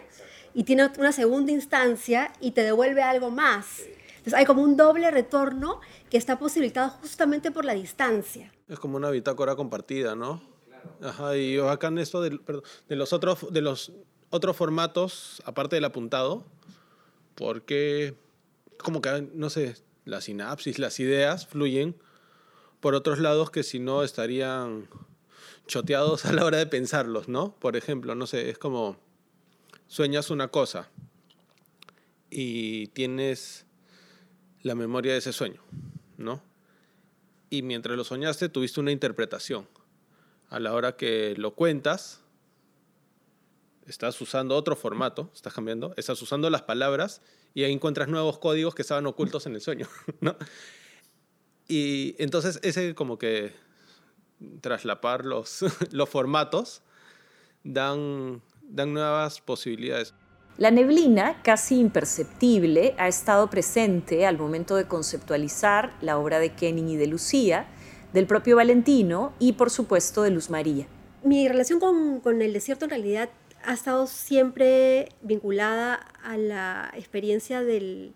y 0.53 0.63
tiene 0.63 0.91
una 0.99 1.11
segunda 1.11 1.51
instancia 1.51 2.31
y 2.39 2.51
te 2.51 2.61
devuelve 2.61 3.01
algo 3.01 3.31
más. 3.31 3.81
Entonces 4.09 4.35
hay 4.35 4.45
como 4.45 4.61
un 4.61 4.77
doble 4.77 5.09
retorno 5.09 5.81
que 6.11 6.17
está 6.17 6.37
posibilitado 6.37 6.91
justamente 7.01 7.49
por 7.49 7.65
la 7.65 7.73
distancia. 7.73 8.53
Es 8.67 8.77
como 8.77 8.97
una 8.97 9.09
bitácora 9.09 9.55
compartida, 9.55 10.15
¿no? 10.15 10.39
Ajá, 11.01 11.35
y 11.35 11.57
acá 11.57 11.87
en 11.87 11.97
esto 11.97 12.21
de, 12.21 12.39
de, 12.87 12.95
los 12.95 13.11
otros, 13.11 13.51
de 13.51 13.61
los 13.61 13.91
otros 14.29 14.55
formatos, 14.55 15.41
aparte 15.45 15.77
del 15.77 15.85
apuntado, 15.85 16.45
porque 17.33 18.15
como 18.77 19.01
que, 19.01 19.29
no 19.33 19.49
sé, 19.49 19.75
la 20.05 20.21
sinapsis, 20.21 20.79
las 20.79 20.99
ideas 20.99 21.47
fluyen 21.47 21.95
por 22.79 22.95
otros 22.95 23.19
lados 23.19 23.51
que 23.51 23.63
si 23.63 23.79
no 23.79 24.03
estarían 24.03 24.87
choteados 25.67 26.25
a 26.27 26.33
la 26.33 26.45
hora 26.45 26.57
de 26.57 26.67
pensarlos, 26.67 27.27
¿no? 27.27 27.55
Por 27.59 27.75
ejemplo, 27.75 28.15
no 28.15 28.27
sé, 28.27 28.49
es 28.49 28.57
como 28.57 28.97
sueñas 29.87 30.29
una 30.29 30.49
cosa 30.49 30.89
y 32.29 32.87
tienes 32.87 33.65
la 34.61 34.75
memoria 34.75 35.13
de 35.13 35.19
ese 35.19 35.33
sueño. 35.33 35.61
¿no? 36.17 36.41
Y 37.49 37.61
mientras 37.61 37.95
lo 37.95 38.03
soñaste, 38.03 38.49
tuviste 38.49 38.79
una 38.79 38.91
interpretación. 38.91 39.67
A 40.49 40.59
la 40.59 40.73
hora 40.73 40.95
que 40.95 41.35
lo 41.37 41.53
cuentas, 41.55 42.21
estás 43.87 44.19
usando 44.21 44.55
otro 44.55 44.75
formato, 44.75 45.31
estás 45.33 45.53
cambiando, 45.53 45.93
estás 45.97 46.21
usando 46.21 46.49
las 46.49 46.61
palabras 46.63 47.21
y 47.53 47.63
ahí 47.63 47.73
encuentras 47.73 48.07
nuevos 48.07 48.37
códigos 48.37 48.75
que 48.75 48.81
estaban 48.81 49.05
ocultos 49.07 49.45
en 49.45 49.55
el 49.55 49.61
sueño, 49.61 49.87
¿no? 50.21 50.35
Y 51.67 52.15
entonces 52.19 52.59
ese 52.63 52.95
como 52.95 53.17
que 53.17 53.53
traslapar 54.61 55.25
los, 55.25 55.65
los 55.91 56.09
formatos 56.09 56.81
dan, 57.63 58.41
dan 58.61 58.93
nuevas 58.93 59.41
posibilidades. 59.41 60.13
La 60.57 60.71
neblina, 60.71 61.43
casi 61.43 61.79
imperceptible, 61.79 62.95
ha 62.97 63.07
estado 63.07 63.47
presente 63.47 64.25
al 64.25 64.39
momento 64.39 64.75
de 64.75 64.87
conceptualizar 64.87 65.95
la 66.01 66.17
obra 66.17 66.39
de 66.39 66.53
Kenning 66.53 66.89
y 66.89 66.95
de 66.95 67.05
Lucía, 67.05 67.67
del 68.11 68.25
propio 68.25 68.55
Valentino 68.55 69.33
y, 69.37 69.53
por 69.53 69.69
supuesto, 69.69 70.23
de 70.23 70.31
Luz 70.31 70.49
María. 70.49 70.87
Mi 71.23 71.47
relación 71.47 71.79
con, 71.79 72.41
el 72.41 72.53
desierto 72.53 72.85
en 72.85 72.89
realidad 72.89 73.29
ha 73.67 73.73
estado 73.73 74.07
siempre 74.07 75.09
vinculada 75.21 75.95
a 76.23 76.37
la 76.37 76.89
experiencia 76.95 77.61
del, 77.63 78.13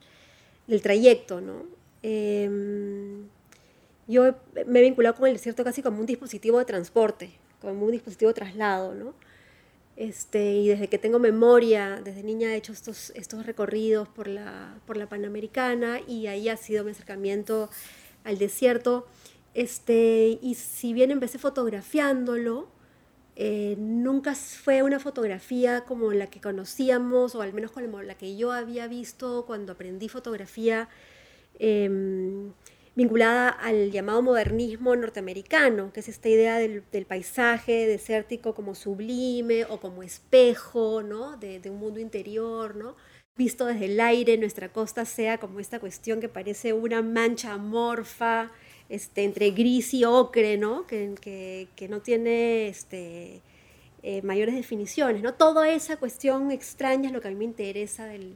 trayecto, 0.81 1.41
¿no? 1.41 1.65
Em, 2.01 3.27
yo 4.07 4.33
me 4.65 4.79
he 4.79 4.81
vinculado 4.81 5.15
con 5.17 5.27
el 5.27 5.33
desierto 5.33 5.65
casi 5.65 5.81
como 5.81 5.99
un 5.99 6.05
dispositivo 6.05 6.57
de 6.57 6.63
transporte, 6.63 7.31
como 7.59 7.83
un 7.83 7.91
dispositivo 7.91 8.29
de 8.29 8.35
traslado, 8.35 8.95
¿no? 8.95 9.13
Este, 9.97 10.53
y 10.53 10.69
desde 10.69 10.87
que 10.87 10.97
tengo 10.97 11.19
memoria, 11.19 11.99
desde 12.01 12.23
niña 12.23 12.53
he 12.53 12.55
hecho 12.55 12.71
estos, 12.71 13.11
estos 13.13 13.45
recorridos 13.45 14.07
por 14.07 14.29
la, 14.29 14.79
por 14.87 14.95
la 14.95 15.09
Panamericana 15.09 15.99
y 16.07 16.27
ahí 16.27 16.47
ha 16.47 16.55
sido 16.55 16.85
mi 16.85 16.91
acercamiento 16.91 17.69
al 18.23 18.37
desierto. 18.37 19.05
Este, 19.53 20.39
y 20.41 20.55
si 20.55 20.93
bien 20.93 21.11
empecé 21.11 21.39
fotografiándolo, 21.39 22.69
eh, 23.35 23.75
nunca 23.77 24.35
fue 24.35 24.83
una 24.83 24.99
fotografía 24.99 25.81
como 25.85 26.11
la 26.13 26.27
que 26.27 26.41
conocíamos 26.41 27.35
o 27.35 27.41
al 27.41 27.53
menos 27.53 27.71
como 27.71 28.01
la 28.01 28.15
que 28.15 28.35
yo 28.35 28.51
había 28.51 28.87
visto 28.87 29.45
cuando 29.45 29.73
aprendí 29.73 30.09
fotografía. 30.09 30.89
Eh, 31.59 31.89
vinculada 32.95 33.49
al 33.49 33.91
llamado 33.91 34.21
modernismo 34.21 34.95
norteamericano, 34.95 35.93
que 35.93 36.01
es 36.01 36.09
esta 36.09 36.29
idea 36.29 36.57
del, 36.57 36.83
paisaje 37.07 37.87
desértico 37.87 38.53
como 38.53 38.75
sublime 38.75 39.65
o 39.65 39.79
como 39.79 40.03
espejo 40.03 41.01
¿no? 41.01 41.37
de, 41.37 41.61
un 41.65 41.79
mundo 41.79 41.99
interior, 41.99 42.75
¿no? 42.75 42.95
visto 43.37 43.65
desde 43.65 43.85
el 43.85 43.99
aire, 43.99 44.37
nuestra 44.37 44.71
costa 44.71 45.05
sea 45.05 45.39
como 45.39 45.59
esta 45.59 45.79
cuestión 45.79 46.19
que 46.19 46.29
parece 46.29 46.73
una 46.73 47.01
mancha 47.01 47.53
amorfa 47.53 48.51
este, 48.91 49.23
entre 49.23 49.51
gris 49.51 49.93
y 49.93 50.03
ocre, 50.03 50.57
¿no? 50.57 50.85
Que, 50.85 51.67
que, 51.75 51.87
no 51.87 52.01
tiene 52.01 52.67
este, 52.67 53.41
eh, 54.03 54.21
mayores 54.21 54.53
definiciones. 54.53 55.23
¿no? 55.23 55.33
Toda 55.33 55.69
esa 55.69 55.95
cuestión 55.95 56.51
extraña 56.51 57.07
es 57.07 57.13
lo 57.13 57.21
que 57.21 57.29
a 57.29 57.31
mí 57.31 57.37
me 57.37 57.45
interesa 57.45 58.05
del, 58.05 58.35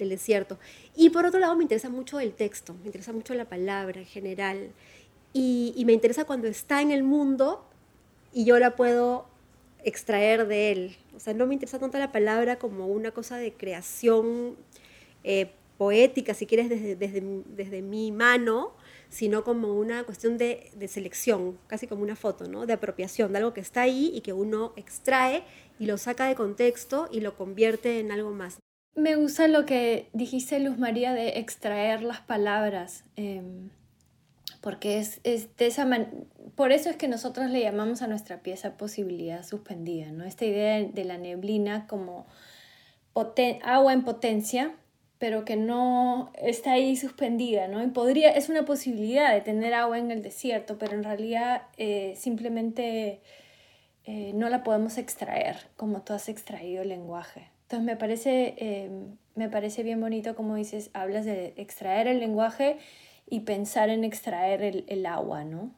del 0.00 0.08
desierto. 0.08 0.58
Y 0.96 1.10
por 1.10 1.26
otro 1.26 1.38
lado 1.38 1.54
me 1.54 1.62
interesa 1.62 1.90
mucho 1.90 2.18
el 2.18 2.32
texto, 2.32 2.74
me 2.74 2.86
interesa 2.86 3.12
mucho 3.12 3.34
la 3.34 3.44
palabra 3.44 4.00
en 4.00 4.06
general. 4.06 4.70
Y, 5.32 5.80
me 5.86 5.92
interesa 5.92 6.24
cuando 6.24 6.48
está 6.48 6.82
en 6.82 6.90
el 6.90 7.04
mundo 7.04 7.64
y 8.32 8.44
yo 8.44 8.58
la 8.58 8.74
puedo 8.74 9.26
extraer 9.84 10.48
de 10.48 10.72
él. 10.72 10.96
O 11.14 11.20
sea, 11.20 11.34
no 11.34 11.46
me 11.46 11.54
interesa 11.54 11.78
tanto 11.78 11.98
la 11.98 12.10
palabra 12.10 12.58
como 12.58 12.88
una 12.88 13.12
cosa 13.12 13.36
de 13.36 13.52
creación 13.52 14.56
eh, 15.22 15.52
poética, 15.78 16.34
si 16.34 16.46
quieres, 16.46 16.68
desde, 16.68 16.96
desde, 16.96 17.22
desde, 17.54 17.82
mi 17.82 18.10
mano, 18.10 18.72
sino 19.08 19.44
como 19.44 19.74
una 19.74 20.04
cuestión 20.04 20.38
de, 20.38 20.70
de, 20.74 20.88
selección, 20.88 21.58
casi 21.66 21.86
como 21.86 22.02
una 22.02 22.16
foto, 22.16 22.48
¿no? 22.48 22.66
de 22.66 22.72
apropiación, 22.72 23.32
de 23.32 23.38
algo 23.38 23.54
que 23.54 23.60
está 23.60 23.82
ahí 23.82 24.10
y 24.14 24.20
que 24.20 24.32
uno 24.32 24.72
extrae 24.76 25.44
y 25.78 25.86
lo 25.86 25.98
saca 25.98 26.26
de 26.26 26.34
contexto 26.34 27.08
y 27.10 27.20
lo 27.20 27.36
convierte 27.36 28.00
en 28.00 28.12
algo 28.12 28.30
más. 28.30 28.58
Me 28.96 29.16
gusta 29.16 29.48
lo 29.48 29.66
que 29.66 30.08
dijiste, 30.12 30.60
Luz 30.60 30.78
María, 30.78 31.12
de 31.14 31.38
extraer 31.38 32.02
las 32.02 32.20
palabras. 32.20 33.04
Eh 33.16 33.42
porque 34.64 34.98
es, 34.98 35.20
es 35.24 35.54
de 35.58 35.66
esa 35.66 35.86
por 36.54 36.72
eso 36.72 36.88
es 36.88 36.96
que 36.96 37.06
nosotros 37.06 37.50
le 37.50 37.60
llamamos 37.60 38.00
a 38.00 38.06
nuestra 38.06 38.40
pieza 38.40 38.78
posibilidad 38.78 39.44
suspendida, 39.44 40.10
¿no? 40.10 40.24
Esta 40.24 40.46
idea 40.46 40.82
de 40.82 41.04
la 41.04 41.18
neblina 41.18 41.86
como 41.86 42.24
agua 43.62 43.92
en 43.92 44.04
potencia, 44.04 44.74
pero 45.24 45.46
que 45.46 45.56
no 45.56 46.30
está 46.36 46.72
ahí 46.72 46.96
suspendida, 46.96 47.66
¿no? 47.66 47.82
Y 47.82 47.86
podría, 47.86 48.28
es 48.32 48.50
una 48.50 48.66
posibilidad 48.66 49.32
de 49.32 49.40
tener 49.40 49.72
agua 49.72 49.98
en 49.98 50.10
el 50.10 50.20
desierto, 50.20 50.76
pero 50.76 50.92
en 50.92 51.02
realidad 51.02 51.62
eh, 51.78 52.12
simplemente 52.14 53.22
eh, 54.04 54.32
no 54.34 54.50
la 54.50 54.62
podemos 54.62 54.98
extraer 54.98 55.56
como 55.78 56.02
tú 56.02 56.12
has 56.12 56.28
extraído 56.28 56.82
el 56.82 56.90
lenguaje. 56.90 57.48
Entonces 57.62 57.86
me 57.86 57.96
parece, 57.96 58.54
eh, 58.58 58.90
me 59.34 59.48
parece 59.48 59.82
bien 59.82 59.98
bonito 59.98 60.36
como 60.36 60.56
dices, 60.56 60.90
hablas 60.92 61.24
de 61.24 61.54
extraer 61.56 62.06
el 62.06 62.20
lenguaje 62.20 62.76
y 63.26 63.40
pensar 63.40 63.88
en 63.88 64.04
extraer 64.04 64.60
el, 64.60 64.84
el 64.88 65.06
agua, 65.06 65.42
¿no? 65.44 65.70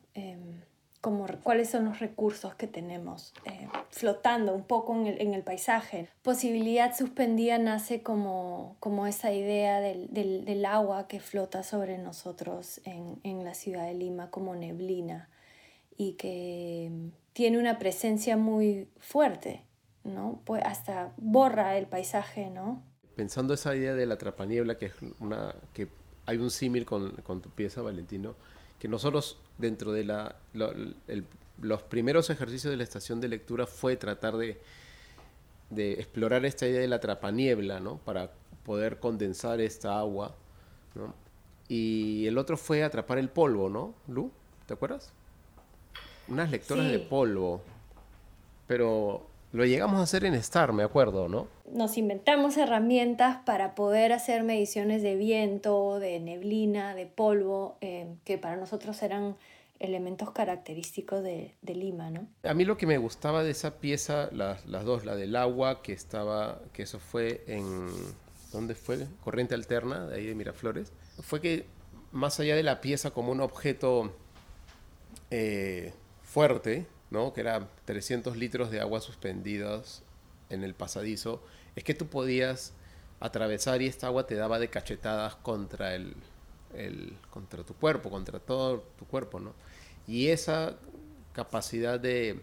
Como 1.06 1.24
cuáles 1.44 1.70
son 1.70 1.84
los 1.84 2.00
recursos 2.00 2.56
que 2.56 2.66
tenemos 2.66 3.32
eh, 3.44 3.68
flotando 3.90 4.52
un 4.52 4.64
poco 4.64 4.92
en 4.92 5.06
el, 5.06 5.20
en 5.20 5.34
el, 5.34 5.44
paisaje. 5.44 6.08
Posibilidad 6.24 6.96
suspendida 6.98 7.58
nace 7.58 8.02
como, 8.02 8.76
como 8.80 9.06
esa 9.06 9.32
idea 9.32 9.78
del, 9.78 10.12
del, 10.12 10.44
del, 10.44 10.64
agua 10.64 11.06
que 11.06 11.20
flota 11.20 11.62
sobre 11.62 11.96
nosotros 11.98 12.80
en, 12.84 13.20
en 13.22 13.44
la 13.44 13.54
ciudad 13.54 13.86
de 13.86 13.94
Lima 13.94 14.32
como 14.32 14.56
neblina 14.56 15.28
y 15.96 16.14
que 16.14 16.90
tiene 17.34 17.60
una 17.60 17.78
presencia 17.78 18.36
muy 18.36 18.88
fuerte, 18.98 19.62
¿no? 20.02 20.40
Pues 20.44 20.64
hasta 20.64 21.12
borra 21.18 21.78
el 21.78 21.86
paisaje, 21.86 22.50
¿no? 22.50 22.82
Pensando 23.14 23.54
esa 23.54 23.76
idea 23.76 23.94
de 23.94 24.06
la 24.06 24.18
trapaniebla, 24.18 24.76
que 24.76 24.86
es 24.86 24.94
una 25.20 25.54
que 25.72 25.86
hay 26.26 26.38
un 26.38 26.50
símil 26.50 26.84
con, 26.84 27.12
con, 27.18 27.40
tu 27.42 27.50
pieza, 27.50 27.80
Valentino, 27.80 28.34
que 28.78 28.88
nosotros 28.88 29.38
dentro 29.58 29.92
de 29.92 30.04
la, 30.04 30.36
los 31.60 31.82
primeros 31.82 32.30
ejercicios 32.30 32.70
de 32.70 32.76
la 32.76 32.84
estación 32.84 33.20
de 33.20 33.28
lectura 33.28 33.66
fue 33.66 33.96
tratar 33.96 34.36
de, 34.36 34.60
de 35.70 35.94
explorar 35.94 36.44
esta 36.44 36.66
idea 36.66 36.80
de 36.80 36.88
la 36.88 37.00
trapaniebla, 37.00 37.80
¿no? 37.80 37.98
Para 37.98 38.32
poder 38.64 38.98
condensar 38.98 39.60
esta 39.60 39.98
agua, 39.98 40.34
¿no? 40.94 41.14
Y 41.68 42.26
el 42.26 42.38
otro 42.38 42.56
fue 42.56 42.84
atrapar 42.84 43.18
el 43.18 43.28
polvo, 43.28 43.68
¿no, 43.68 43.94
Lu? 44.08 44.30
¿Te 44.66 44.74
acuerdas? 44.74 45.12
Unas 46.28 46.50
lectoras 46.50 46.90
de 46.90 46.98
polvo. 46.98 47.62
Pero 48.66 49.26
lo 49.52 49.64
llegamos 49.64 50.00
a 50.00 50.02
hacer 50.02 50.24
en 50.24 50.34
Star, 50.34 50.72
me 50.72 50.82
acuerdo, 50.82 51.28
¿no? 51.28 51.48
Nos 51.70 51.96
inventamos 51.98 52.56
herramientas 52.56 53.38
para 53.44 53.74
poder 53.74 54.12
hacer 54.12 54.42
mediciones 54.42 55.02
de 55.02 55.16
viento, 55.16 55.98
de 55.98 56.20
neblina, 56.20 56.94
de 56.94 57.06
polvo, 57.06 57.76
eh, 57.80 58.06
que 58.24 58.38
para 58.38 58.56
nosotros 58.56 59.02
eran 59.02 59.36
elementos 59.78 60.30
característicos 60.30 61.22
de, 61.22 61.54
de, 61.62 61.74
Lima, 61.74 62.10
¿no? 62.10 62.26
A 62.44 62.54
mí 62.54 62.64
lo 62.64 62.76
que 62.76 62.86
me 62.86 62.98
gustaba 62.98 63.42
de 63.42 63.50
esa 63.50 63.78
pieza, 63.78 64.30
las, 64.32 64.66
las 64.66 64.84
dos, 64.84 65.04
la 65.04 65.14
del 65.14 65.36
agua, 65.36 65.82
que 65.82 65.92
estaba, 65.92 66.60
que 66.72 66.82
eso 66.82 66.98
fue 66.98 67.44
en, 67.46 67.88
¿dónde 68.52 68.74
fue? 68.74 69.06
Corriente 69.22 69.54
Alterna, 69.54 70.06
de 70.06 70.16
ahí 70.16 70.26
de 70.26 70.34
Miraflores, 70.34 70.92
fue 71.20 71.40
que 71.40 71.66
más 72.12 72.40
allá 72.40 72.56
de 72.56 72.62
la 72.62 72.80
pieza 72.80 73.10
como 73.10 73.32
un 73.32 73.40
objeto 73.40 74.12
eh, 75.30 75.92
fuerte, 76.22 76.86
¿no? 77.10 77.32
que 77.32 77.40
eran 77.40 77.68
300 77.84 78.36
litros 78.36 78.70
de 78.70 78.80
agua 78.80 79.00
suspendidos 79.00 80.02
en 80.50 80.64
el 80.64 80.74
pasadizo, 80.74 81.42
es 81.74 81.84
que 81.84 81.94
tú 81.94 82.06
podías 82.06 82.72
atravesar 83.20 83.82
y 83.82 83.86
esta 83.86 84.08
agua 84.08 84.26
te 84.26 84.34
daba 84.34 84.58
de 84.58 84.68
cachetadas 84.68 85.36
contra 85.36 85.94
el, 85.94 86.14
contra 87.30 87.62
tu 87.64 87.74
cuerpo, 87.74 88.10
contra 88.10 88.38
todo 88.38 88.80
tu 88.98 89.06
cuerpo, 89.06 89.40
¿no? 89.40 89.54
Y 90.06 90.28
esa 90.28 90.76
capacidad 91.32 91.98
de 91.98 92.40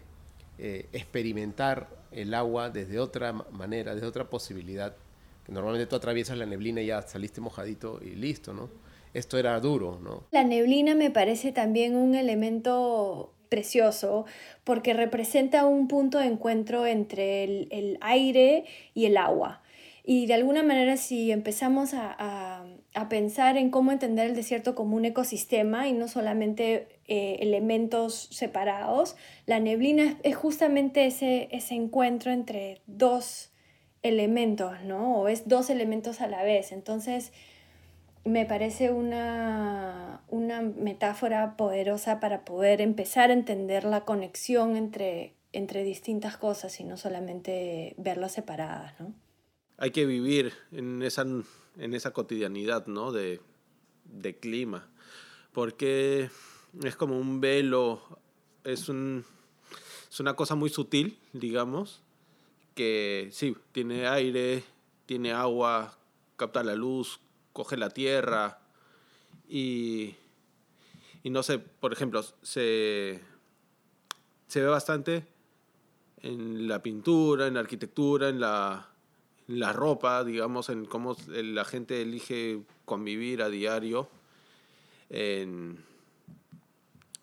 eh, 0.58 0.88
experimentar 0.92 1.88
el 2.12 2.34
agua 2.34 2.70
desde 2.70 2.98
otra 2.98 3.32
manera, 3.32 3.94
desde 3.94 4.06
otra 4.06 4.28
posibilidad, 4.28 4.94
que 5.44 5.52
normalmente 5.52 5.86
tú 5.86 5.96
atraviesas 5.96 6.38
la 6.38 6.46
neblina 6.46 6.80
y 6.80 6.86
ya 6.86 7.02
saliste 7.02 7.40
mojadito 7.40 8.00
y 8.02 8.10
listo, 8.10 8.52
¿no? 8.52 8.68
Esto 9.12 9.38
era 9.38 9.58
duro, 9.60 10.00
¿no? 10.02 10.24
La 10.32 10.42
neblina 10.42 10.94
me 10.94 11.10
parece 11.10 11.52
también 11.52 11.94
un 11.94 12.14
elemento 12.14 13.32
precioso 13.54 14.26
porque 14.64 14.94
representa 14.94 15.64
un 15.64 15.86
punto 15.86 16.18
de 16.18 16.26
encuentro 16.26 16.86
entre 16.86 17.44
el, 17.44 17.98
aire 18.00 18.64
y 18.94 19.06
el 19.06 19.16
agua. 19.16 19.62
Y 20.04 20.26
de 20.26 20.34
alguna 20.34 20.64
manera 20.64 20.96
si 20.96 21.30
empezamos 21.30 21.92
a, 21.94 22.64
pensar 23.08 23.56
en 23.56 23.70
cómo 23.70 23.92
entender 23.92 24.26
el 24.26 24.34
desierto 24.34 24.74
como 24.74 24.96
un 24.96 25.04
ecosistema 25.04 25.86
y 25.88 25.92
no 25.92 26.08
solamente 26.08 26.88
eh, 27.06 27.36
elementos 27.40 28.28
separados, 28.32 29.14
la 29.46 29.60
neblina 29.60 30.18
es, 30.24 30.34
justamente 30.34 31.06
ese, 31.06 31.48
ese 31.52 31.74
encuentro 31.74 32.32
entre 32.32 32.80
dos 32.86 33.52
elementos, 34.02 34.82
¿no? 34.84 35.20
O 35.20 35.28
es 35.28 35.46
dos 35.48 35.70
elementos 35.70 36.20
a 36.20 36.26
la 36.26 36.42
vez. 36.42 36.72
Entonces, 36.72 37.32
me 38.24 38.46
parece 38.46 38.90
una, 38.90 40.22
una 40.28 40.62
metáfora 40.62 41.56
poderosa 41.56 42.20
para 42.20 42.44
poder 42.44 42.80
empezar 42.80 43.30
a 43.30 43.34
entender 43.34 43.84
la 43.84 44.04
conexión 44.04 44.76
entre, 44.76 45.34
entre 45.52 45.84
distintas 45.84 46.36
cosas 46.36 46.80
y 46.80 46.84
no 46.84 46.96
solamente 46.96 47.94
verlas 47.98 48.32
separadas, 48.32 48.98
¿no? 48.98 49.14
Hay 49.76 49.90
que 49.90 50.06
vivir 50.06 50.52
en 50.72 51.02
esa, 51.02 51.22
en 51.22 51.94
esa 51.94 52.12
cotidianidad, 52.12 52.86
¿no? 52.86 53.12
De, 53.12 53.40
de 54.04 54.38
clima, 54.38 54.88
porque 55.52 56.30
es 56.82 56.96
como 56.96 57.18
un 57.18 57.40
velo, 57.40 58.00
es, 58.64 58.88
un, 58.88 59.24
es 60.10 60.20
una 60.20 60.34
cosa 60.34 60.54
muy 60.54 60.70
sutil, 60.70 61.18
digamos, 61.32 62.02
que 62.74 63.28
sí, 63.32 63.56
tiene 63.72 64.06
aire, 64.06 64.64
tiene 65.06 65.32
agua, 65.32 65.98
capta 66.36 66.62
la 66.62 66.74
luz, 66.74 67.20
coge 67.54 67.78
la 67.78 67.88
tierra 67.88 68.58
y, 69.48 70.14
y 71.22 71.30
no 71.30 71.42
sé, 71.42 71.58
por 71.58 71.94
ejemplo, 71.94 72.22
se, 72.42 73.22
se 74.46 74.60
ve 74.60 74.66
bastante 74.66 75.26
en 76.20 76.68
la 76.68 76.82
pintura, 76.82 77.46
en 77.46 77.54
la 77.54 77.60
arquitectura, 77.60 78.28
en 78.28 78.40
la, 78.40 78.90
la 79.46 79.72
ropa, 79.72 80.24
digamos, 80.24 80.68
en 80.68 80.84
cómo 80.84 81.16
la 81.28 81.64
gente 81.64 82.02
elige 82.02 82.62
convivir 82.84 83.40
a 83.40 83.48
diario 83.48 84.08
en, 85.08 85.84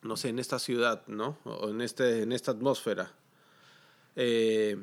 no 0.02 0.18
sé, 0.18 0.30
en 0.30 0.40
esta 0.40 0.60
ciudad, 0.60 1.06
¿no? 1.08 1.38
O 1.44 1.70
en, 1.70 1.82
este, 1.82 2.24
en 2.24 2.32
esta 2.32 2.52
atmósfera. 2.52 3.12
Eh, 4.16 4.78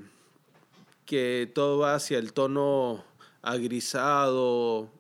que 1.07 1.51
todo 1.55 1.79
va 1.79 1.95
hacia 1.95 2.19
el 2.19 2.33
tono 2.33 3.05
agrisado, 3.41 4.91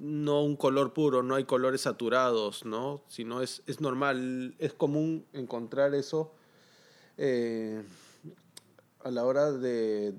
no 0.00 0.42
un 0.42 0.56
color 0.56 0.94
puro, 0.94 1.22
no 1.22 1.34
hay 1.34 1.44
colores 1.44 1.82
saturados, 1.82 2.64
¿no? 2.64 3.04
Sino 3.08 3.42
es, 3.42 3.62
es 3.66 3.80
normal, 3.82 4.54
es 4.58 4.72
común 4.72 5.26
encontrar 5.34 5.94
eso 5.94 6.32
eh, 7.18 7.82
a 9.04 9.10
la 9.10 9.24
hora 9.24 9.52
de, 9.52 10.14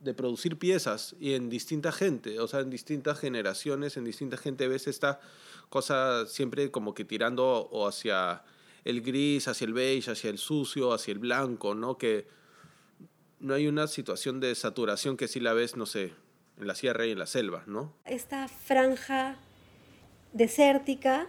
de, 0.00 0.14
producir 0.14 0.58
piezas 0.58 1.14
y 1.20 1.34
en 1.34 1.50
distinta 1.50 1.92
gente, 1.92 2.40
o 2.40 2.48
sea, 2.48 2.60
en 2.60 2.70
distintas 2.70 3.18
generaciones, 3.18 3.98
en 3.98 4.04
distinta 4.04 4.38
gente 4.38 4.68
ves 4.68 4.86
esta 4.86 5.20
cosa 5.68 6.26
siempre 6.26 6.70
como 6.70 6.94
que 6.94 7.04
tirando 7.04 7.44
o 7.44 7.86
hacia 7.86 8.42
el 8.84 9.02
gris, 9.02 9.48
hacia 9.48 9.66
el 9.66 9.74
beige, 9.74 10.12
hacia 10.12 10.30
el 10.30 10.38
sucio, 10.38 10.94
hacia 10.94 11.12
el 11.12 11.18
blanco, 11.18 11.74
¿no? 11.74 11.98
Que 11.98 12.26
no 13.40 13.52
hay 13.52 13.66
una 13.66 13.86
situación 13.86 14.40
de 14.40 14.54
saturación 14.54 15.18
que 15.18 15.28
si 15.28 15.40
la 15.40 15.52
ves, 15.52 15.76
no 15.76 15.84
sé, 15.84 16.14
en 16.58 16.66
la 16.66 16.74
sierra 16.74 17.06
y 17.06 17.12
en 17.12 17.18
la 17.18 17.26
selva, 17.26 17.62
¿no? 17.66 17.92
Esta 18.04 18.48
franja 18.48 19.36
desértica 20.32 21.26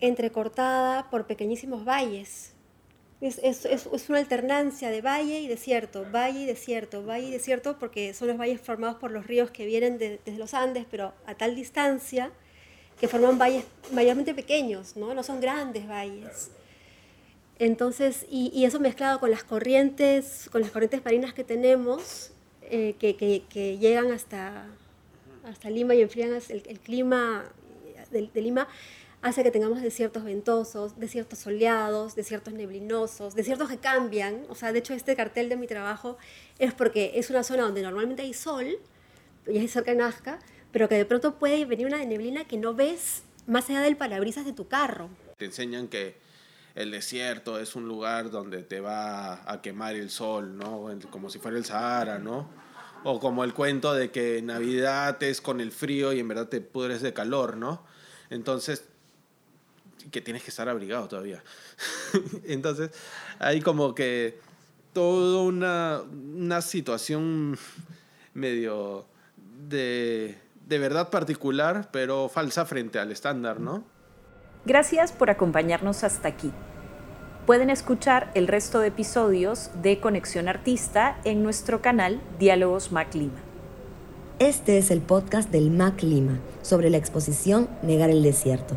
entrecortada 0.00 1.10
por 1.10 1.26
pequeñísimos 1.26 1.84
valles. 1.84 2.54
Es, 3.20 3.38
es, 3.42 3.66
es, 3.66 4.08
una 4.08 4.18
alternancia 4.18 4.90
de 4.90 5.02
valle 5.02 5.40
y 5.40 5.46
desierto, 5.46 6.06
valle 6.10 6.40
y 6.40 6.46
desierto, 6.46 7.04
valle 7.04 7.28
y 7.28 7.30
desierto, 7.30 7.78
porque 7.78 8.14
son 8.14 8.28
los 8.28 8.38
valles 8.38 8.62
formados 8.62 8.96
por 8.96 9.10
los 9.10 9.26
ríos 9.26 9.50
que 9.50 9.66
vienen 9.66 9.98
desde 9.98 10.38
los 10.38 10.54
Andes, 10.54 10.86
pero 10.90 11.12
a 11.26 11.34
tal 11.34 11.54
distancia 11.54 12.30
que 12.98 13.08
forman 13.08 13.38
valles 13.38 13.64
mayormente 13.92 14.34
pequeños, 14.34 14.96
no, 14.96 15.12
no 15.12 15.22
son 15.22 15.40
grandes 15.40 15.86
valles. 15.86 16.50
Entonces, 17.58 18.24
y, 18.30 18.50
y, 18.54 18.64
eso 18.64 18.80
mezclado 18.80 19.20
con 19.20 19.30
las 19.30 19.44
corrientes, 19.44 20.48
con 20.50 20.62
las 20.62 20.70
corrientes 20.70 21.04
marinas 21.04 21.34
que 21.34 21.44
tenemos, 21.44 22.32
eh, 22.70 22.94
que, 22.98 23.78
llegan 23.78 24.12
hasta, 24.12 24.66
hasta 25.44 25.70
Lima 25.70 25.94
y 25.94 26.02
enfrían 26.02 26.32
el, 26.48 26.62
el 26.66 26.80
clima 26.80 27.44
de, 28.10 28.30
de, 28.32 28.40
Lima, 28.42 28.68
hace 29.22 29.42
que 29.42 29.50
tengamos 29.50 29.82
desiertos 29.82 30.24
ventosos, 30.24 30.98
desiertos 30.98 31.40
soleados, 31.40 32.14
desiertos 32.14 32.54
neblinosos, 32.54 33.34
desiertos 33.34 33.68
que 33.68 33.78
cambian. 33.78 34.44
O 34.48 34.54
sea, 34.54 34.72
de 34.72 34.78
hecho 34.78 34.94
este 34.94 35.14
cartel 35.16 35.48
de 35.48 35.56
mi 35.56 35.66
trabajo 35.66 36.16
es 36.58 36.72
porque 36.72 37.12
es 37.14 37.30
una 37.30 37.42
zona 37.42 37.64
donde 37.64 37.82
normalmente 37.82 38.22
hay 38.22 38.32
sol, 38.32 38.78
y 39.46 39.58
es 39.58 39.70
cerca 39.72 39.92
de 39.92 39.98
Nazca, 39.98 40.38
pero 40.72 40.88
que 40.88 40.94
de 40.94 41.04
pronto 41.04 41.38
puede 41.38 41.64
venir 41.64 41.86
una 41.86 42.04
neblina 42.04 42.44
que 42.44 42.56
no 42.56 42.74
ves 42.74 43.22
más 43.46 43.68
allá 43.70 43.80
del 43.80 43.96
parabrisas 43.96 44.44
de 44.44 44.52
tu 44.52 44.68
carro. 44.68 45.10
Te 45.36 45.46
enseñan 45.46 45.88
que 45.88 46.16
el 46.74 46.90
desierto 46.90 47.58
es 47.58 47.74
un 47.74 47.88
lugar 47.88 48.30
donde 48.30 48.62
te 48.62 48.80
va 48.80 49.50
a 49.50 49.60
quemar 49.60 49.94
el 49.96 50.10
sol, 50.10 50.56
¿no? 50.56 50.88
Como 51.10 51.30
si 51.30 51.38
fuera 51.38 51.56
el 51.56 51.64
Sahara, 51.64 52.18
¿no? 52.18 52.48
O 53.02 53.18
como 53.18 53.44
el 53.44 53.54
cuento 53.54 53.94
de 53.94 54.10
que 54.10 54.42
Navidad 54.42 55.22
es 55.22 55.40
con 55.40 55.60
el 55.60 55.72
frío 55.72 56.12
y 56.12 56.20
en 56.20 56.28
verdad 56.28 56.48
te 56.48 56.60
pudres 56.60 57.02
de 57.02 57.12
calor, 57.12 57.56
¿no? 57.56 57.84
Entonces, 58.28 58.84
que 60.10 60.20
tienes 60.20 60.42
que 60.42 60.50
estar 60.50 60.68
abrigado 60.68 61.08
todavía. 61.08 61.42
Entonces, 62.44 62.90
hay 63.38 63.60
como 63.60 63.94
que 63.94 64.38
toda 64.92 65.42
una, 65.42 66.02
una 66.02 66.62
situación 66.62 67.58
medio 68.34 69.06
de, 69.68 70.38
de 70.66 70.78
verdad 70.78 71.10
particular, 71.10 71.90
pero 71.92 72.28
falsa 72.28 72.64
frente 72.64 72.98
al 72.98 73.12
estándar, 73.12 73.60
¿no? 73.60 73.84
Gracias 74.66 75.12
por 75.12 75.30
acompañarnos 75.30 76.04
hasta 76.04 76.28
aquí. 76.28 76.52
Pueden 77.46 77.70
escuchar 77.70 78.30
el 78.34 78.46
resto 78.46 78.80
de 78.80 78.88
episodios 78.88 79.70
de 79.82 79.98
Conexión 79.98 80.48
Artista 80.48 81.18
en 81.24 81.42
nuestro 81.42 81.80
canal 81.80 82.20
Diálogos 82.38 82.92
Mac 82.92 83.14
Lima. 83.14 83.40
Este 84.38 84.78
es 84.78 84.90
el 84.90 85.00
podcast 85.00 85.50
del 85.50 85.70
Mac 85.70 86.02
Lima 86.02 86.38
sobre 86.62 86.90
la 86.90 86.98
exposición 86.98 87.68
Negar 87.82 88.10
el 88.10 88.22
Desierto. 88.22 88.76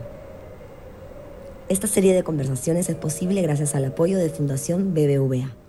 Esta 1.69 1.87
serie 1.87 2.13
de 2.13 2.23
conversaciones 2.23 2.89
es 2.89 2.95
posible 2.95 3.41
gracias 3.41 3.75
al 3.75 3.85
apoyo 3.85 4.17
de 4.17 4.29
Fundación 4.29 4.93
BBVA. 4.93 5.62